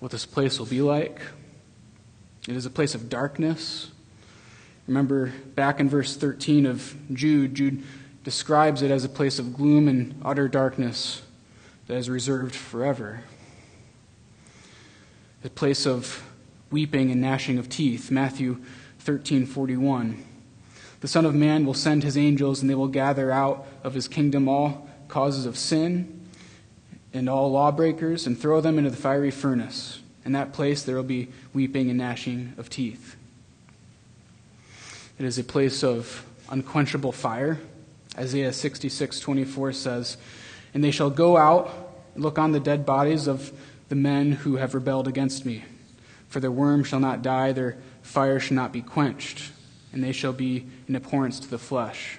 what 0.00 0.10
this 0.10 0.26
place 0.26 0.58
will 0.58 0.66
be 0.66 0.82
like. 0.82 1.20
It 2.48 2.56
is 2.56 2.66
a 2.66 2.70
place 2.70 2.96
of 2.96 3.08
darkness. 3.08 3.92
Remember 4.88 5.32
back 5.54 5.78
in 5.78 5.88
verse 5.88 6.16
13 6.16 6.66
of 6.66 6.96
Jude, 7.12 7.54
Jude 7.54 7.84
describes 8.24 8.82
it 8.82 8.90
as 8.90 9.04
a 9.04 9.08
place 9.08 9.38
of 9.38 9.54
gloom 9.54 9.86
and 9.86 10.20
utter 10.24 10.48
darkness 10.48 11.22
that 11.86 11.98
is 11.98 12.10
reserved 12.10 12.56
forever. 12.56 13.22
A 15.44 15.50
place 15.50 15.86
of 15.86 16.24
weeping 16.70 17.10
and 17.10 17.20
gnashing 17.20 17.58
of 17.58 17.68
teeth. 17.68 18.10
Matthew 18.10 18.58
13:41. 19.04 20.22
The 21.00 21.08
Son 21.08 21.24
of 21.24 21.34
Man 21.34 21.64
will 21.64 21.74
send 21.74 22.02
his 22.02 22.16
angels, 22.16 22.60
and 22.60 22.70
they 22.70 22.74
will 22.74 22.88
gather 22.88 23.30
out 23.30 23.66
of 23.84 23.94
his 23.94 24.08
kingdom 24.08 24.48
all 24.48 24.88
causes 25.08 25.46
of 25.46 25.56
sin 25.56 26.28
and 27.12 27.28
all 27.28 27.52
lawbreakers 27.52 28.26
and 28.26 28.38
throw 28.38 28.60
them 28.60 28.78
into 28.78 28.90
the 28.90 28.96
fiery 28.96 29.30
furnace. 29.30 30.00
In 30.24 30.32
that 30.32 30.52
place 30.52 30.82
there 30.82 30.96
will 30.96 31.02
be 31.02 31.28
weeping 31.54 31.88
and 31.88 31.98
gnashing 31.98 32.54
of 32.58 32.68
teeth. 32.68 33.16
It 35.18 35.24
is 35.24 35.38
a 35.38 35.44
place 35.44 35.84
of 35.84 36.26
unquenchable 36.50 37.12
fire. 37.12 37.60
Isaiah 38.18 38.52
66:24 38.52 39.72
says, 39.72 40.16
"And 40.74 40.82
they 40.82 40.90
shall 40.90 41.10
go 41.10 41.36
out 41.36 41.70
and 42.14 42.24
look 42.24 42.38
on 42.38 42.52
the 42.52 42.60
dead 42.60 42.84
bodies 42.84 43.26
of 43.26 43.52
the 43.88 43.94
men 43.94 44.32
who 44.32 44.56
have 44.56 44.74
rebelled 44.74 45.06
against 45.06 45.46
me. 45.46 45.64
For 46.28 46.40
their 46.40 46.50
worm 46.50 46.84
shall 46.84 47.00
not 47.00 47.22
die, 47.22 47.52
their 47.52 47.78
fire 48.02 48.38
shall 48.38 48.56
not 48.56 48.72
be 48.72 48.82
quenched." 48.82 49.52
and 49.96 50.04
they 50.04 50.12
shall 50.12 50.34
be 50.34 50.66
an 50.88 50.94
abhorrence 50.94 51.40
to 51.40 51.48
the 51.48 51.58
flesh. 51.58 52.18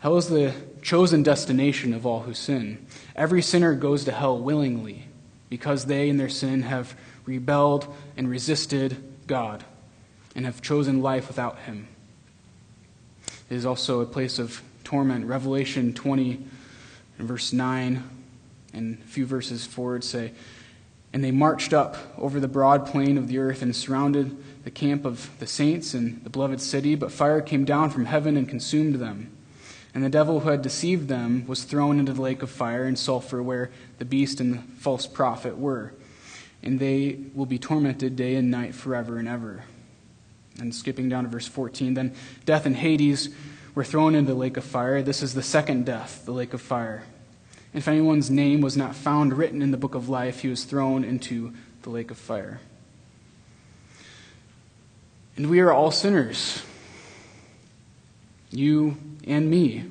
Hell 0.00 0.18
is 0.18 0.28
the 0.28 0.52
chosen 0.82 1.22
destination 1.22 1.94
of 1.94 2.04
all 2.04 2.20
who 2.20 2.34
sin. 2.34 2.86
Every 3.16 3.40
sinner 3.40 3.74
goes 3.74 4.04
to 4.04 4.12
hell 4.12 4.38
willingly 4.38 5.06
because 5.48 5.86
they, 5.86 6.10
in 6.10 6.18
their 6.18 6.28
sin, 6.28 6.62
have 6.62 6.94
rebelled 7.24 7.92
and 8.18 8.28
resisted 8.28 9.02
God 9.26 9.64
and 10.34 10.44
have 10.44 10.60
chosen 10.60 11.00
life 11.00 11.28
without 11.28 11.60
Him. 11.60 11.88
It 13.48 13.54
is 13.54 13.64
also 13.64 14.00
a 14.00 14.06
place 14.06 14.38
of 14.38 14.62
torment. 14.84 15.24
Revelation 15.24 15.94
20, 15.94 16.44
verse 17.20 17.54
9, 17.54 18.02
and 18.74 18.98
a 19.02 19.06
few 19.06 19.24
verses 19.24 19.64
forward 19.64 20.04
say, 20.04 20.32
And 21.16 21.24
they 21.24 21.30
marched 21.30 21.72
up 21.72 21.96
over 22.18 22.38
the 22.40 22.46
broad 22.46 22.84
plain 22.84 23.16
of 23.16 23.26
the 23.26 23.38
earth 23.38 23.62
and 23.62 23.74
surrounded 23.74 24.36
the 24.64 24.70
camp 24.70 25.06
of 25.06 25.30
the 25.38 25.46
saints 25.46 25.94
and 25.94 26.22
the 26.24 26.28
beloved 26.28 26.60
city, 26.60 26.94
but 26.94 27.10
fire 27.10 27.40
came 27.40 27.64
down 27.64 27.88
from 27.88 28.04
heaven 28.04 28.36
and 28.36 28.46
consumed 28.46 28.96
them. 28.96 29.34
And 29.94 30.04
the 30.04 30.10
devil 30.10 30.40
who 30.40 30.50
had 30.50 30.60
deceived 30.60 31.08
them 31.08 31.46
was 31.46 31.64
thrown 31.64 31.98
into 31.98 32.12
the 32.12 32.20
lake 32.20 32.42
of 32.42 32.50
fire 32.50 32.84
and 32.84 32.98
sulfur 32.98 33.42
where 33.42 33.70
the 33.96 34.04
beast 34.04 34.40
and 34.40 34.58
the 34.58 34.62
false 34.78 35.06
prophet 35.06 35.56
were. 35.56 35.94
And 36.62 36.78
they 36.78 37.20
will 37.34 37.46
be 37.46 37.58
tormented 37.58 38.14
day 38.14 38.34
and 38.34 38.50
night 38.50 38.74
forever 38.74 39.16
and 39.16 39.26
ever. 39.26 39.64
And 40.60 40.74
skipping 40.74 41.08
down 41.08 41.24
to 41.24 41.30
verse 41.30 41.48
14, 41.48 41.94
then 41.94 42.14
death 42.44 42.66
and 42.66 42.76
Hades 42.76 43.30
were 43.74 43.84
thrown 43.84 44.14
into 44.14 44.32
the 44.32 44.38
lake 44.38 44.58
of 44.58 44.64
fire. 44.64 45.00
This 45.00 45.22
is 45.22 45.32
the 45.32 45.42
second 45.42 45.86
death, 45.86 46.26
the 46.26 46.32
lake 46.32 46.52
of 46.52 46.60
fire. 46.60 47.04
If 47.76 47.88
anyone's 47.88 48.30
name 48.30 48.62
was 48.62 48.74
not 48.74 48.94
found 48.94 49.34
written 49.34 49.60
in 49.60 49.70
the 49.70 49.76
book 49.76 49.94
of 49.94 50.08
life, 50.08 50.40
he 50.40 50.48
was 50.48 50.64
thrown 50.64 51.04
into 51.04 51.52
the 51.82 51.90
lake 51.90 52.10
of 52.10 52.16
fire. 52.16 52.58
And 55.36 55.50
we 55.50 55.60
are 55.60 55.70
all 55.70 55.90
sinners. 55.90 56.62
You 58.50 58.96
and 59.26 59.50
me. 59.50 59.84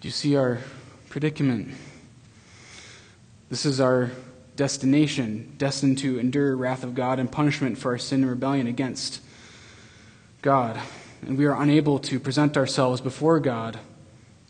Do 0.00 0.06
you 0.06 0.12
see 0.12 0.36
our 0.36 0.60
predicament? 1.08 1.74
This 3.50 3.66
is 3.66 3.80
our 3.80 4.12
destination, 4.54 5.56
destined 5.58 5.98
to 5.98 6.20
endure 6.20 6.54
wrath 6.54 6.84
of 6.84 6.94
God 6.94 7.18
and 7.18 7.32
punishment 7.32 7.78
for 7.78 7.90
our 7.90 7.98
sin 7.98 8.22
and 8.22 8.30
rebellion 8.30 8.68
against 8.68 9.20
God. 10.40 10.78
And 11.22 11.36
we 11.36 11.46
are 11.46 11.60
unable 11.60 11.98
to 11.98 12.20
present 12.20 12.56
ourselves 12.56 13.00
before 13.00 13.40
God 13.40 13.80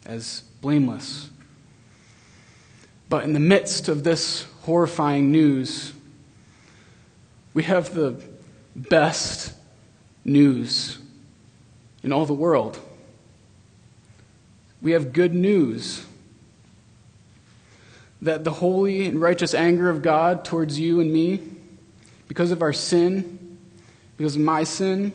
as 0.05 0.43
blameless. 0.65 1.29
But 3.11 3.25
in 3.25 3.35
the 3.35 3.39
midst 3.39 3.89
of 3.89 4.03
this 4.03 4.47
horrifying 4.63 5.31
news, 5.31 5.93
we 7.53 7.65
have 7.65 7.95
the 7.95 8.19
best 8.75 9.53
news 10.25 10.97
in 12.03 12.15
all 12.15 12.25
the 12.25 12.33
world. 12.33 12.79
We 14.81 14.93
have 14.93 15.13
good 15.13 15.35
news 15.35 16.07
that 18.23 18.45
the 18.45 18.53
holy 18.53 19.07
and 19.07 19.21
righteous 19.21 19.53
anger 19.53 19.91
of 19.91 20.01
God 20.01 20.47
towards 20.47 20.81
you 20.81 20.99
and 20.99 21.13
me, 21.13 21.43
because 22.27 22.51
of 22.51 22.63
our 22.63 22.73
sin, 22.73 23.59
because 24.17 24.35
of 24.35 24.41
my 24.41 24.65
sin, 24.65 25.13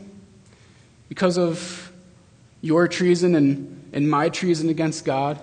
because 1.07 1.39
of 1.39 1.91
your 2.61 2.87
treason 2.87 3.33
and, 3.33 3.78
and 3.93 4.09
my 4.09 4.29
treason 4.29 4.69
against 4.69 5.05
God, 5.05 5.39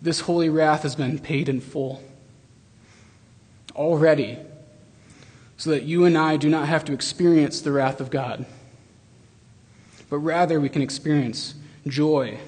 this 0.00 0.20
holy 0.20 0.48
wrath 0.48 0.82
has 0.82 0.94
been 0.94 1.18
paid 1.18 1.48
in 1.48 1.60
full. 1.60 2.02
Already. 3.74 4.38
So 5.56 5.70
that 5.70 5.84
you 5.84 6.04
and 6.04 6.18
I 6.18 6.36
do 6.36 6.48
not 6.48 6.68
have 6.68 6.84
to 6.86 6.92
experience 6.92 7.60
the 7.60 7.72
wrath 7.72 8.00
of 8.00 8.10
God, 8.10 8.44
but 10.10 10.18
rather 10.18 10.60
we 10.60 10.68
can 10.68 10.82
experience 10.82 11.54
joy 11.86 12.38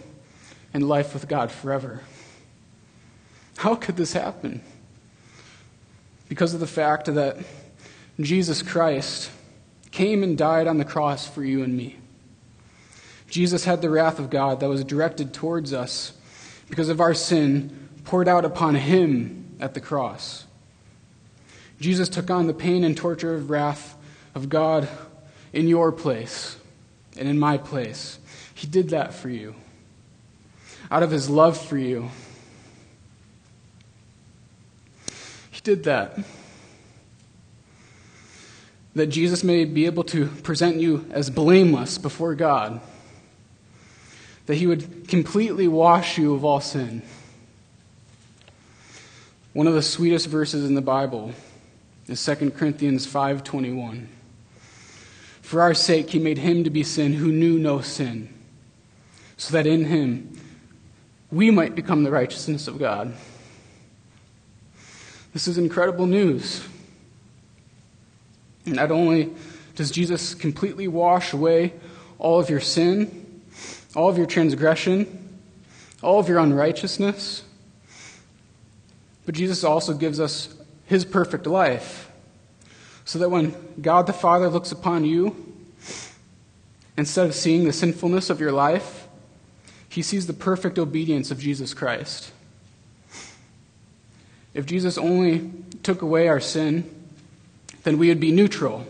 and 0.75 0.89
life 0.89 1.15
with 1.15 1.29
God 1.29 1.51
forever. 1.51 2.03
How 3.59 3.75
could 3.75 3.97
this 3.97 4.13
happen? 4.13 4.61
Because 6.29 6.53
of 6.53 6.61
the 6.61 6.67
fact 6.67 7.07
that 7.07 7.39
Jesus 8.21 8.61
Christ 8.61 9.31
came 9.93 10.23
and 10.23 10.37
died 10.37 10.67
on 10.67 10.79
the 10.79 10.85
cross 10.85 11.29
for 11.29 11.45
you 11.45 11.63
and 11.63 11.77
me. 11.77 11.97
Jesus 13.29 13.65
had 13.65 13.83
the 13.83 13.91
wrath 13.91 14.19
of 14.19 14.31
God 14.31 14.61
that 14.61 14.69
was 14.69 14.85
directed 14.85 15.35
towards 15.35 15.73
us 15.73 16.13
because 16.69 16.89
of 16.89 17.01
our 17.01 17.15
sin 17.15 17.89
poured 18.05 18.29
out 18.29 18.45
upon 18.45 18.75
him 18.75 19.57
at 19.61 19.75
the 19.75 19.81
cross. 19.81 20.45
Jesus 21.81 22.09
took 22.09 22.31
on 22.31 22.47
the 22.47 22.55
pain 22.55 22.85
and 22.85 22.97
torture 22.97 23.35
of 23.35 23.51
wrath 23.51 23.97
of 24.35 24.49
God 24.49 24.89
in 25.53 25.69
your 25.69 25.93
place 25.93 26.57
and 27.19 27.29
in 27.29 27.39
my 27.39 27.59
place. 27.59 28.19
He 28.55 28.67
did 28.67 28.91
that 28.91 29.13
for 29.13 29.29
you. 29.29 29.55
Out 30.91 31.03
of 31.03 31.11
his 31.11 31.29
love 31.29 31.59
for 31.59 31.77
you. 31.77 32.11
He 35.51 35.61
did 35.63 35.85
that. 35.85 36.19
That 38.95 39.09
Jesus 39.09 39.43
may 39.43 39.65
be 39.65 39.85
able 39.87 40.05
to 40.05 40.27
present 40.27 40.77
you 40.77 41.05
as 41.11 41.29
blameless 41.29 41.99
before 41.99 42.35
God 42.35 42.81
that 44.47 44.57
he 44.57 44.67
would 44.67 45.09
completely 45.09 45.69
wash 45.69 46.19
you 46.19 46.35
of 46.35 46.45
all 46.45 46.61
sin. 46.61 47.03
One 49.53 49.67
of 49.67 49.75
the 49.75 49.83
sweetest 49.83 50.29
verses 50.29 50.65
in 50.65 50.75
the 50.75 50.83
Bible 50.83 51.33
is 52.07 52.21
2 52.21 52.55
Corinthians 52.55 53.07
5:21. 53.07 54.09
For 55.43 55.61
our 55.61 55.75
sake 55.75 56.11
he 56.11 56.19
made 56.19 56.39
him 56.39 56.65
to 56.65 56.71
be 56.71 56.83
sin 56.83 57.15
who 57.15 57.33
knew 57.33 57.59
no 57.59 57.81
sin, 57.81 58.29
so 59.37 59.53
that 59.53 59.67
in 59.67 59.87
him 59.87 60.39
we 61.31 61.51
might 61.51 61.75
become 61.75 62.05
the 62.05 62.11
righteousness 62.11 62.69
of 62.69 62.79
God. 62.79 63.15
This 65.33 65.49
is 65.49 65.59
incredible 65.59 66.07
news. 66.07 66.63
Not 68.65 68.91
only 68.91 69.33
does 69.75 69.91
Jesus 69.91 70.35
completely 70.35 70.89
wash 70.89 71.33
away 71.33 71.75
all 72.19 72.41
of 72.41 72.49
your 72.49 72.61
sin, 72.61 73.26
all 73.97 74.11
of 74.11 74.19
your 74.19 74.27
transgression, 74.27 75.41
all 76.03 76.21
of 76.21 76.29
your 76.29 76.39
unrighteousness. 76.39 77.43
But 79.25 79.35
Jesus 79.35 79.65
also 79.65 79.95
gives 79.95 80.21
us 80.21 80.55
his 80.85 81.05
perfect 81.05 81.47
life 81.47 82.11
so 83.07 83.19
that 83.19 83.31
when 83.31 83.55
God 83.81 84.07
the 84.07 84.13
Father 84.13 84.49
looks 84.49 84.71
upon 84.71 85.07
you, 85.07 85.35
instead 86.99 87.27
of 87.27 87.35
seeing 87.35 87.65
the 87.65 87.73
sinfulness 87.73 88.29
of 88.29 88.39
your 88.39 88.53
life, 88.53 89.09
he 89.89 90.03
sees 90.03 90.27
the 90.27 90.35
perfect 90.35 90.79
obedience 90.79 91.31
of 91.31 91.41
Jesus 91.41 91.73
Christ. 91.73 92.33
If 94.53 94.67
Jesus 94.67 94.99
only 94.99 95.51
took 95.83 96.03
away 96.03 96.29
our 96.29 96.41
sin, 96.41 96.91
then 97.85 97.97
we 97.97 98.09
would 98.09 98.21
be 98.21 98.31
neutral. 98.31 98.87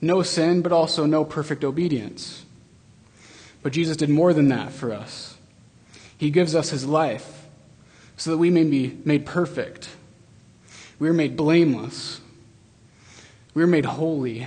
No 0.00 0.22
sin, 0.22 0.62
but 0.62 0.72
also 0.72 1.04
no 1.04 1.22
perfect 1.22 1.64
obedience. 1.64 2.45
But 3.66 3.72
Jesus 3.72 3.96
did 3.96 4.10
more 4.10 4.32
than 4.32 4.46
that 4.50 4.70
for 4.70 4.92
us. 4.92 5.36
He 6.16 6.30
gives 6.30 6.54
us 6.54 6.70
his 6.70 6.86
life 6.86 7.48
so 8.16 8.30
that 8.30 8.38
we 8.38 8.48
may 8.48 8.62
be 8.62 8.96
made 9.04 9.26
perfect. 9.26 9.88
We 11.00 11.08
are 11.08 11.12
made 11.12 11.36
blameless. 11.36 12.20
We 13.54 13.64
are 13.64 13.66
made 13.66 13.84
holy. 13.84 14.46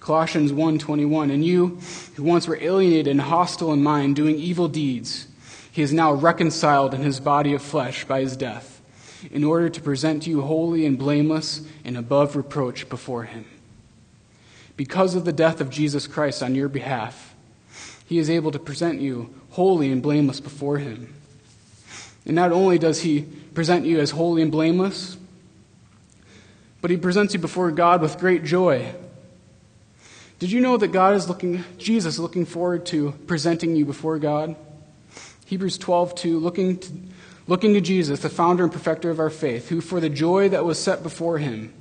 Colossians 0.00 0.52
1:21 0.52 1.30
And 1.30 1.44
you 1.44 1.78
who 2.16 2.24
once 2.24 2.48
were 2.48 2.58
alienated 2.60 3.06
and 3.06 3.20
hostile 3.20 3.72
in 3.72 3.80
mind 3.80 4.16
doing 4.16 4.34
evil 4.34 4.66
deeds 4.66 5.28
he 5.70 5.82
is 5.82 5.92
now 5.92 6.12
reconciled 6.12 6.94
in 6.94 7.02
his 7.02 7.20
body 7.20 7.54
of 7.54 7.62
flesh 7.62 8.04
by 8.04 8.22
his 8.22 8.36
death 8.36 8.82
in 9.30 9.44
order 9.44 9.68
to 9.68 9.80
present 9.80 10.26
you 10.26 10.40
holy 10.40 10.84
and 10.84 10.98
blameless 10.98 11.60
and 11.84 11.96
above 11.96 12.34
reproach 12.34 12.88
before 12.88 13.22
him. 13.22 13.44
Because 14.76 15.14
of 15.14 15.24
the 15.24 15.32
death 15.32 15.60
of 15.60 15.70
Jesus 15.70 16.08
Christ 16.08 16.42
on 16.42 16.56
your 16.56 16.68
behalf 16.68 17.31
he 18.06 18.18
is 18.18 18.30
able 18.30 18.50
to 18.52 18.58
present 18.58 19.00
you 19.00 19.32
holy 19.50 19.90
and 19.90 20.02
blameless 20.02 20.40
before 20.40 20.78
him. 20.78 21.14
And 22.24 22.34
not 22.34 22.52
only 22.52 22.78
does 22.78 23.00
he 23.00 23.22
present 23.54 23.84
you 23.84 24.00
as 24.00 24.10
holy 24.10 24.42
and 24.42 24.50
blameless, 24.50 25.16
but 26.80 26.90
he 26.90 26.96
presents 26.96 27.34
you 27.34 27.40
before 27.40 27.70
God 27.70 28.00
with 28.00 28.18
great 28.18 28.44
joy. 28.44 28.92
Did 30.38 30.50
you 30.50 30.60
know 30.60 30.76
that 30.76 30.88
God 30.88 31.14
is 31.14 31.28
looking, 31.28 31.64
Jesus 31.78 32.18
looking 32.18 32.44
forward 32.44 32.86
to 32.86 33.12
presenting 33.26 33.76
you 33.76 33.84
before 33.84 34.18
God? 34.18 34.56
Hebrews 35.46 35.78
12, 35.78 36.14
2, 36.16 36.38
looking 36.38 36.78
to, 36.78 36.92
looking 37.46 37.74
to 37.74 37.80
Jesus, 37.80 38.20
the 38.20 38.28
founder 38.28 38.64
and 38.64 38.72
perfecter 38.72 39.10
of 39.10 39.20
our 39.20 39.30
faith, 39.30 39.68
who 39.68 39.80
for 39.80 40.00
the 40.00 40.08
joy 40.08 40.48
that 40.48 40.64
was 40.64 40.82
set 40.82 41.02
before 41.02 41.38
him 41.38 41.72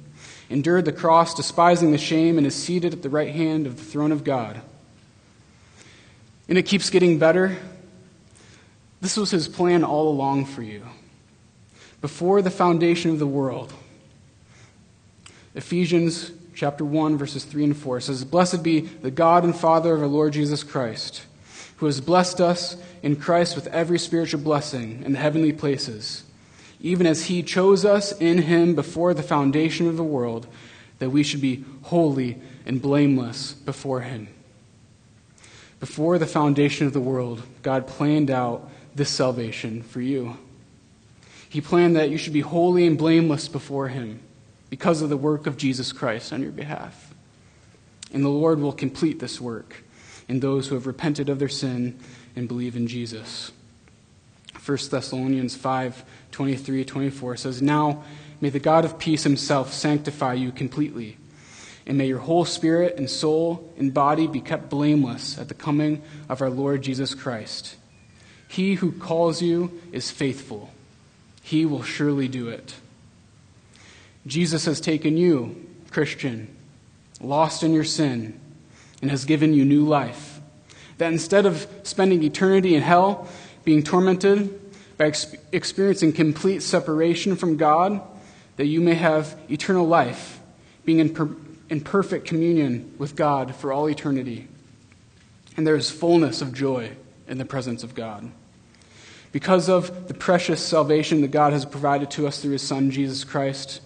endured 0.50 0.86
the 0.86 0.92
cross, 0.92 1.34
despising 1.34 1.92
the 1.92 1.98
shame, 1.98 2.38
and 2.38 2.46
is 2.46 2.54
seated 2.54 2.94
at 2.94 3.02
the 3.02 3.10
right 3.10 3.34
hand 3.34 3.66
of 3.66 3.78
the 3.78 3.84
throne 3.84 4.12
of 4.12 4.24
God. 4.24 4.62
And 6.52 6.58
it 6.58 6.64
keeps 6.64 6.90
getting 6.90 7.18
better. 7.18 7.56
This 9.00 9.16
was 9.16 9.32
his 9.32 9.48
plan 9.48 9.86
all 9.86 10.10
along 10.10 10.48
for 10.48 10.62
you. 10.62 10.84
Before 12.02 12.42
the 12.42 12.52
foundation 12.52 13.10
of 13.10 13.20
the 13.20 13.26
world. 13.26 13.72
Ephesians 15.56 16.32
chapter 16.54 16.84
1 16.84 17.18
verses 17.18 17.46
3 17.46 17.64
and 17.64 17.78
4 17.78 18.02
says, 18.02 18.26
"Blessed 18.26 18.64
be 18.64 18.82
the 18.82 19.10
God 19.10 19.46
and 19.46 19.56
Father 19.56 19.96
of 19.96 20.02
our 20.02 20.10
Lord 20.10 20.34
Jesus 20.34 20.62
Christ, 20.62 21.22
who 21.78 21.86
has 21.86 22.02
blessed 22.02 22.42
us 22.42 22.76
in 23.02 23.16
Christ 23.16 23.56
with 23.56 23.68
every 23.68 23.98
spiritual 23.98 24.42
blessing 24.42 25.04
in 25.06 25.14
the 25.14 25.20
heavenly 25.20 25.54
places, 25.54 26.24
even 26.82 27.08
as 27.08 27.28
he 27.28 27.44
chose 27.44 27.86
us 27.86 28.12
in 28.20 28.40
him 28.40 28.76
before 28.76 29.14
the 29.14 29.24
foundation 29.24 29.88
of 29.88 29.96
the 29.96 30.04
world, 30.04 30.48
that 31.00 31.12
we 31.12 31.24
should 31.24 31.40
be 31.40 31.64
holy 31.84 32.42
and 32.66 32.82
blameless 32.82 33.54
before 33.54 34.02
him." 34.02 34.28
Before 35.82 36.20
the 36.20 36.28
foundation 36.28 36.86
of 36.86 36.94
the 36.94 37.02
world, 37.02 37.42
God 37.64 37.88
planned 37.88 38.30
out 38.30 38.70
this 38.94 39.10
salvation 39.10 39.82
for 39.82 40.00
you. 40.00 40.38
He 41.50 41.60
planned 41.60 41.96
that 41.96 42.12
you 42.12 42.20
should 42.20 42.34
be 42.34 42.42
holy 42.42 42.86
and 42.86 42.98
blameless 42.98 43.48
before 43.48 43.88
Him 43.88 44.20
because 44.70 45.02
of 45.02 45.10
the 45.10 45.18
work 45.18 45.48
of 45.48 45.58
Jesus 45.58 45.92
Christ 45.92 46.32
on 46.32 46.44
your 46.44 46.52
behalf. 46.52 47.16
And 48.14 48.24
the 48.24 48.30
Lord 48.30 48.60
will 48.60 48.72
complete 48.72 49.20
this 49.20 49.42
work 49.42 49.84
in 50.30 50.40
those 50.40 50.68
who 50.68 50.76
have 50.76 50.86
repented 50.86 51.30
of 51.30 51.40
their 51.40 51.50
sin 51.50 52.00
and 52.36 52.48
believe 52.48 52.76
in 52.76 52.86
Jesus. 52.86 53.52
1 54.64 54.78
Thessalonians 54.92 55.56
5 55.56 56.06
23 56.32 56.86
24 56.86 57.38
says, 57.38 57.60
Now 57.60 58.04
may 58.40 58.50
the 58.50 58.60
God 58.60 58.86
of 58.86 59.00
peace 59.00 59.24
himself 59.24 59.74
sanctify 59.74 60.36
you 60.36 60.52
completely 60.52 61.18
and 61.86 61.98
may 61.98 62.08
your 62.08 62.20
whole 62.20 62.46
spirit 62.46 62.98
and 62.98 63.10
soul 63.10 63.72
and 63.78 63.94
body 63.94 64.28
be 64.28 64.42
kept 64.42 64.70
blameless 64.70 65.38
at 65.38 65.48
the 65.48 65.54
coming 65.54 66.02
of 66.30 66.42
our 66.42 66.50
Lord 66.50 66.82
Jesus 66.82 67.16
Christ. 67.16 67.76
He 68.48 68.76
who 68.76 68.92
calls 68.92 69.42
you 69.42 69.82
is 69.92 70.12
faithful, 70.12 70.72
he 71.42 71.66
will 71.66 71.84
surely 71.84 72.28
do 72.28 72.50
it. 72.50 72.76
Jesus 74.28 74.66
has 74.66 74.80
taken 74.80 75.18
you, 75.18 75.68
Christian, 75.90 76.56
lost 77.20 77.64
in 77.64 77.74
your 77.74 77.84
sin, 77.84 78.40
and 79.02 79.10
has 79.10 79.26
given 79.26 79.54
you 79.54 79.66
new 79.66 79.84
life. 79.84 80.40
That 81.00 81.12
instead 81.12 81.46
of 81.46 81.68
spending 81.84 82.22
eternity 82.24 82.76
in 82.76 82.84
hell, 82.84 83.28
being 83.64 83.84
tormented 83.84 84.60
by 84.98 85.06
ex- 85.06 85.36
experiencing 85.52 86.14
complete 86.14 86.62
separation 86.62 87.36
from 87.36 87.58
God, 87.58 88.02
that 88.58 88.68
you 88.68 88.82
may 88.82 88.94
have 88.94 89.40
eternal 89.50 89.88
life, 89.88 90.40
being 90.86 91.00
in 91.00 91.14
per- 91.14 91.36
in 91.72 91.80
perfect 91.80 92.28
communion 92.28 92.94
with 92.98 93.16
God 93.16 93.56
for 93.56 93.72
all 93.72 93.90
eternity. 93.90 94.50
And 95.56 95.66
there 95.66 95.78
is 95.78 95.90
fullness 95.90 96.42
of 96.42 96.54
joy 96.54 96.92
in 97.30 97.38
the 97.38 97.46
presence 97.46 97.82
of 97.82 97.96
God. 97.96 98.30
Because 99.32 99.70
of 99.70 100.10
the 100.10 100.14
precious 100.14 100.62
salvation 100.62 101.22
that 101.22 101.32
God 101.32 101.54
has 101.54 101.64
provided 101.64 102.12
to 102.12 102.28
us 102.28 102.42
through 102.42 102.52
his 102.52 102.62
Son, 102.62 102.92
Jesus 102.92 103.24
Christ, 103.24 103.80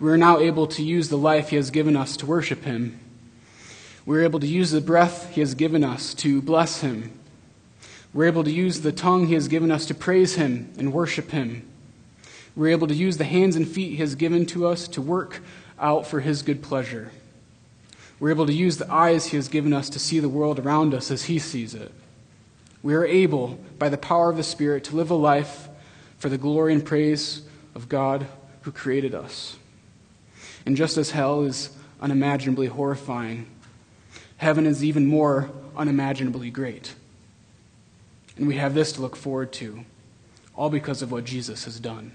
we 0.00 0.10
are 0.10 0.18
now 0.18 0.40
able 0.40 0.66
to 0.66 0.82
use 0.82 1.08
the 1.08 1.16
life 1.16 1.50
he 1.50 1.56
has 1.56 1.70
given 1.70 1.96
us 1.96 2.16
to 2.16 2.26
worship 2.26 2.64
him. 2.64 2.98
We're 4.04 4.24
able 4.24 4.40
to 4.40 4.46
use 4.48 4.72
the 4.72 4.80
breath 4.80 5.30
he 5.30 5.40
has 5.40 5.54
given 5.54 5.84
us 5.84 6.14
to 6.14 6.42
bless 6.42 6.80
him. 6.80 7.16
We're 8.12 8.26
able 8.26 8.42
to 8.42 8.50
use 8.50 8.80
the 8.80 8.90
tongue 8.90 9.28
he 9.28 9.34
has 9.34 9.46
given 9.46 9.70
us 9.70 9.86
to 9.86 9.94
praise 9.94 10.34
him 10.34 10.72
and 10.78 10.92
worship 10.92 11.30
him. 11.30 11.64
We're 12.56 12.68
able 12.72 12.88
to 12.88 12.94
use 12.94 13.18
the 13.18 13.24
hands 13.24 13.54
and 13.54 13.68
feet 13.68 13.90
he 13.90 13.96
has 13.98 14.16
given 14.16 14.46
to 14.46 14.66
us 14.66 14.88
to 14.88 15.00
work 15.00 15.40
out 15.78 16.06
for 16.06 16.20
his 16.20 16.42
good 16.42 16.62
pleasure. 16.62 17.10
We're 18.20 18.30
able 18.30 18.46
to 18.46 18.52
use 18.52 18.76
the 18.76 18.90
eyes 18.92 19.26
he 19.26 19.36
has 19.36 19.48
given 19.48 19.72
us 19.72 19.90
to 19.90 19.98
see 19.98 20.20
the 20.20 20.28
world 20.28 20.58
around 20.58 20.94
us 20.94 21.10
as 21.10 21.24
he 21.24 21.38
sees 21.38 21.74
it. 21.74 21.92
We 22.82 22.94
are 22.94 23.04
able, 23.04 23.58
by 23.78 23.88
the 23.88 23.98
power 23.98 24.30
of 24.30 24.36
the 24.36 24.42
Spirit, 24.42 24.84
to 24.84 24.96
live 24.96 25.10
a 25.10 25.14
life 25.14 25.68
for 26.18 26.28
the 26.28 26.38
glory 26.38 26.72
and 26.72 26.84
praise 26.84 27.42
of 27.74 27.88
God 27.88 28.26
who 28.62 28.72
created 28.72 29.14
us. 29.14 29.56
And 30.64 30.76
just 30.76 30.96
as 30.96 31.10
hell 31.10 31.42
is 31.42 31.70
unimaginably 32.00 32.68
horrifying, 32.68 33.46
heaven 34.36 34.66
is 34.66 34.84
even 34.84 35.06
more 35.06 35.50
unimaginably 35.76 36.50
great. 36.50 36.94
And 38.36 38.46
we 38.46 38.56
have 38.56 38.74
this 38.74 38.92
to 38.92 39.02
look 39.02 39.16
forward 39.16 39.52
to, 39.54 39.84
all 40.54 40.70
because 40.70 41.02
of 41.02 41.12
what 41.12 41.24
Jesus 41.24 41.64
has 41.64 41.80
done. 41.80 42.12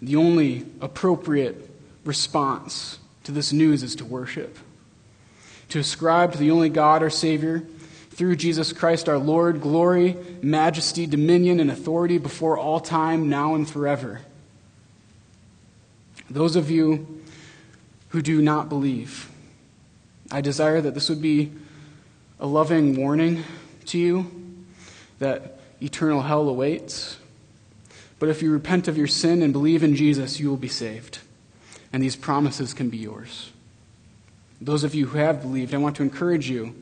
The 0.00 0.16
only 0.16 0.66
appropriate 0.80 1.70
response 2.04 2.98
to 3.24 3.32
this 3.32 3.52
news 3.52 3.82
is 3.82 3.96
to 3.96 4.04
worship, 4.04 4.58
to 5.68 5.78
ascribe 5.78 6.32
to 6.32 6.38
the 6.38 6.50
only 6.50 6.68
God, 6.68 7.02
our 7.02 7.10
Savior, 7.10 7.62
through 8.10 8.36
Jesus 8.36 8.72
Christ 8.72 9.08
our 9.08 9.18
Lord, 9.18 9.60
glory, 9.60 10.16
majesty, 10.42 11.06
dominion, 11.06 11.60
and 11.60 11.70
authority 11.70 12.18
before 12.18 12.58
all 12.58 12.80
time, 12.80 13.28
now 13.28 13.54
and 13.54 13.68
forever. 13.68 14.20
Those 16.28 16.56
of 16.56 16.70
you 16.70 17.22
who 18.08 18.20
do 18.22 18.42
not 18.42 18.68
believe, 18.68 19.30
I 20.30 20.40
desire 20.40 20.80
that 20.80 20.94
this 20.94 21.08
would 21.08 21.22
be 21.22 21.52
a 22.38 22.46
loving 22.46 22.96
warning 22.96 23.44
to 23.86 23.98
you 23.98 24.30
that 25.18 25.60
eternal 25.80 26.22
hell 26.22 26.48
awaits. 26.48 27.18
But 28.18 28.28
if 28.28 28.42
you 28.42 28.52
repent 28.52 28.88
of 28.88 28.98
your 28.98 29.06
sin 29.06 29.42
and 29.42 29.52
believe 29.52 29.82
in 29.82 29.94
Jesus, 29.94 30.38
you 30.38 30.48
will 30.48 30.56
be 30.56 30.68
saved. 30.68 31.18
And 31.92 32.02
these 32.02 32.16
promises 32.16 32.72
can 32.72 32.88
be 32.88 32.96
yours. 32.96 33.50
Those 34.60 34.84
of 34.84 34.94
you 34.94 35.06
who 35.06 35.18
have 35.18 35.42
believed, 35.42 35.74
I 35.74 35.78
want 35.78 35.96
to 35.96 36.02
encourage 36.02 36.48
you. 36.48 36.74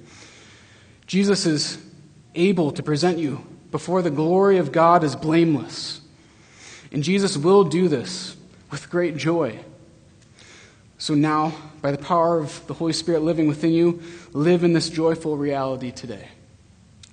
Jesus 1.06 1.46
is 1.46 1.78
able 2.34 2.70
to 2.72 2.82
present 2.82 3.18
you 3.18 3.44
before 3.70 4.02
the 4.02 4.10
glory 4.10 4.58
of 4.58 4.70
God 4.70 5.02
as 5.02 5.16
blameless. 5.16 6.00
And 6.92 7.02
Jesus 7.02 7.36
will 7.36 7.64
do 7.64 7.88
this 7.88 8.36
with 8.70 8.90
great 8.90 9.16
joy. 9.16 9.58
So 10.98 11.14
now, 11.14 11.54
by 11.80 11.92
the 11.92 11.98
power 11.98 12.38
of 12.38 12.66
the 12.66 12.74
Holy 12.74 12.92
Spirit 12.92 13.22
living 13.22 13.48
within 13.48 13.72
you, 13.72 14.02
live 14.32 14.64
in 14.64 14.74
this 14.74 14.90
joyful 14.90 15.36
reality 15.36 15.90
today. 15.90 16.28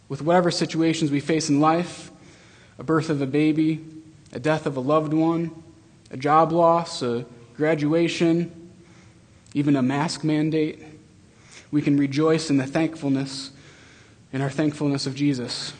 With 0.09 0.21
whatever 0.21 0.51
situations 0.51 1.09
we 1.09 1.19
face 1.19 1.49
in 1.49 1.59
life 1.59 2.11
a 2.79 2.83
birth 2.83 3.09
of 3.09 3.21
a 3.21 3.25
baby, 3.25 3.83
a 4.33 4.39
death 4.39 4.67
of 4.67 4.77
a 4.77 4.79
loved 4.79 5.11
one, 5.11 5.51
a 6.11 6.17
job 6.17 6.51
loss, 6.51 7.01
a 7.01 7.25
graduation, 7.57 8.69
even 9.53 9.75
a 9.75 9.81
mask 9.81 10.23
mandate, 10.23 10.83
we 11.71 11.81
can 11.81 11.97
rejoice 11.97 12.49
in 12.49 12.57
the 12.57 12.65
thankfulness, 12.65 13.51
in 14.31 14.41
our 14.41 14.49
thankfulness 14.49 15.05
of 15.05 15.15
Jesus, 15.15 15.73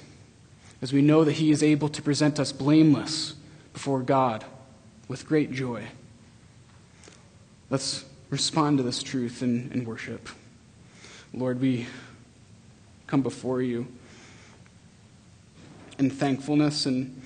as 0.82 0.92
we 0.92 1.02
know 1.02 1.24
that 1.24 1.34
He 1.34 1.52
is 1.52 1.64
able 1.64 1.88
to 1.90 2.02
present 2.02 2.40
us 2.40 2.52
blameless 2.52 3.36
before 3.74 4.02
God 4.02 4.44
with 5.08 5.26
great 5.28 5.52
joy. 5.52 5.84
Let's 7.70 8.06
respond 8.30 8.78
to 8.78 8.84
this 8.84 9.02
truth 9.04 9.42
in, 9.42 9.72
in 9.72 9.86
worship. 9.86 10.28
Lord, 11.34 11.62
we 11.62 11.88
come 13.06 13.22
before 13.22 13.62
you 13.62 13.88
in 16.00 16.10
thankfulness 16.10 16.86
and 16.86 17.22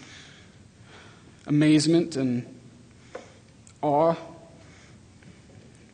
amazement 1.47 2.15
and 2.15 2.45
awe. 3.81 4.15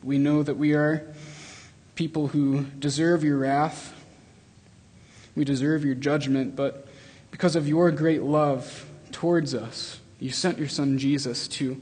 We 0.02 0.18
know 0.18 0.42
that 0.42 0.56
we 0.56 0.74
are 0.74 1.06
people 1.94 2.28
who 2.28 2.62
deserve 2.78 3.24
your 3.24 3.38
wrath. 3.38 3.94
We 5.34 5.44
deserve 5.44 5.84
your 5.84 5.94
judgment, 5.94 6.56
but 6.56 6.86
because 7.30 7.56
of 7.56 7.68
your 7.68 7.90
great 7.90 8.22
love 8.22 8.86
towards 9.12 9.54
us, 9.54 10.00
you 10.20 10.30
sent 10.30 10.58
your 10.58 10.68
son 10.68 10.98
Jesus 10.98 11.48
to 11.48 11.80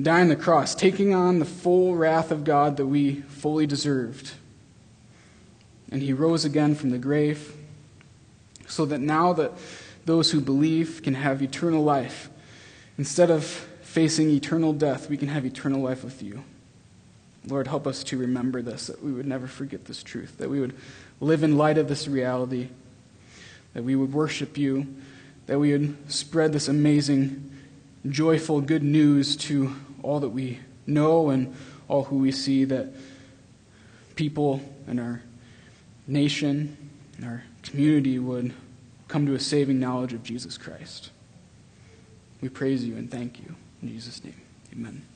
die 0.00 0.20
on 0.20 0.28
the 0.28 0.36
cross, 0.36 0.74
taking 0.74 1.14
on 1.14 1.38
the 1.38 1.44
full 1.44 1.94
wrath 1.94 2.30
of 2.30 2.44
God 2.44 2.76
that 2.76 2.86
we 2.86 3.16
fully 3.22 3.66
deserved. 3.66 4.32
And 5.90 6.02
he 6.02 6.12
rose 6.12 6.44
again 6.44 6.74
from 6.74 6.90
the 6.90 6.98
grave 6.98 7.54
so 8.66 8.86
that 8.86 9.00
now 9.00 9.32
that 9.34 9.52
those 10.04 10.30
who 10.30 10.40
believe 10.40 11.02
can 11.02 11.14
have 11.14 11.42
eternal 11.42 11.82
life, 11.82 12.30
instead 12.96 13.30
of 13.30 13.44
facing 13.44 14.30
eternal 14.30 14.72
death, 14.72 15.10
we 15.10 15.16
can 15.16 15.28
have 15.28 15.44
eternal 15.44 15.80
life 15.80 16.04
with 16.04 16.22
you. 16.22 16.44
Lord, 17.46 17.66
help 17.66 17.86
us 17.86 18.04
to 18.04 18.18
remember 18.18 18.62
this, 18.62 18.88
that 18.88 19.02
we 19.02 19.12
would 19.12 19.26
never 19.26 19.46
forget 19.46 19.86
this 19.86 20.02
truth, 20.02 20.38
that 20.38 20.50
we 20.50 20.60
would 20.60 20.74
live 21.20 21.42
in 21.42 21.56
light 21.56 21.78
of 21.78 21.88
this 21.88 22.06
reality, 22.06 22.68
that 23.72 23.82
we 23.82 23.96
would 23.96 24.12
worship 24.12 24.58
you, 24.58 24.86
that 25.46 25.58
we 25.58 25.72
would 25.72 26.10
spread 26.10 26.52
this 26.52 26.68
amazing, 26.68 27.50
joyful, 28.08 28.60
good 28.60 28.82
news 28.82 29.36
to 29.36 29.74
all 30.02 30.20
that 30.20 30.28
we 30.28 30.60
know 30.86 31.30
and 31.30 31.54
all 31.88 32.04
who 32.04 32.18
we 32.18 32.30
see, 32.30 32.64
that 32.64 32.88
people 34.16 34.60
in 34.86 34.98
our 34.98 35.22
nation, 36.06 36.76
in 37.18 37.24
our 37.24 37.42
community 37.62 38.18
would 38.18 38.52
come 39.08 39.26
to 39.26 39.34
a 39.34 39.40
saving 39.40 39.80
knowledge 39.80 40.12
of 40.12 40.22
Jesus 40.22 40.56
Christ. 40.56 41.10
We 42.40 42.48
praise 42.48 42.84
you 42.84 42.96
and 42.96 43.10
thank 43.10 43.38
you. 43.40 43.54
In 43.82 43.88
Jesus' 43.88 44.22
name, 44.24 44.40
amen. 44.72 45.09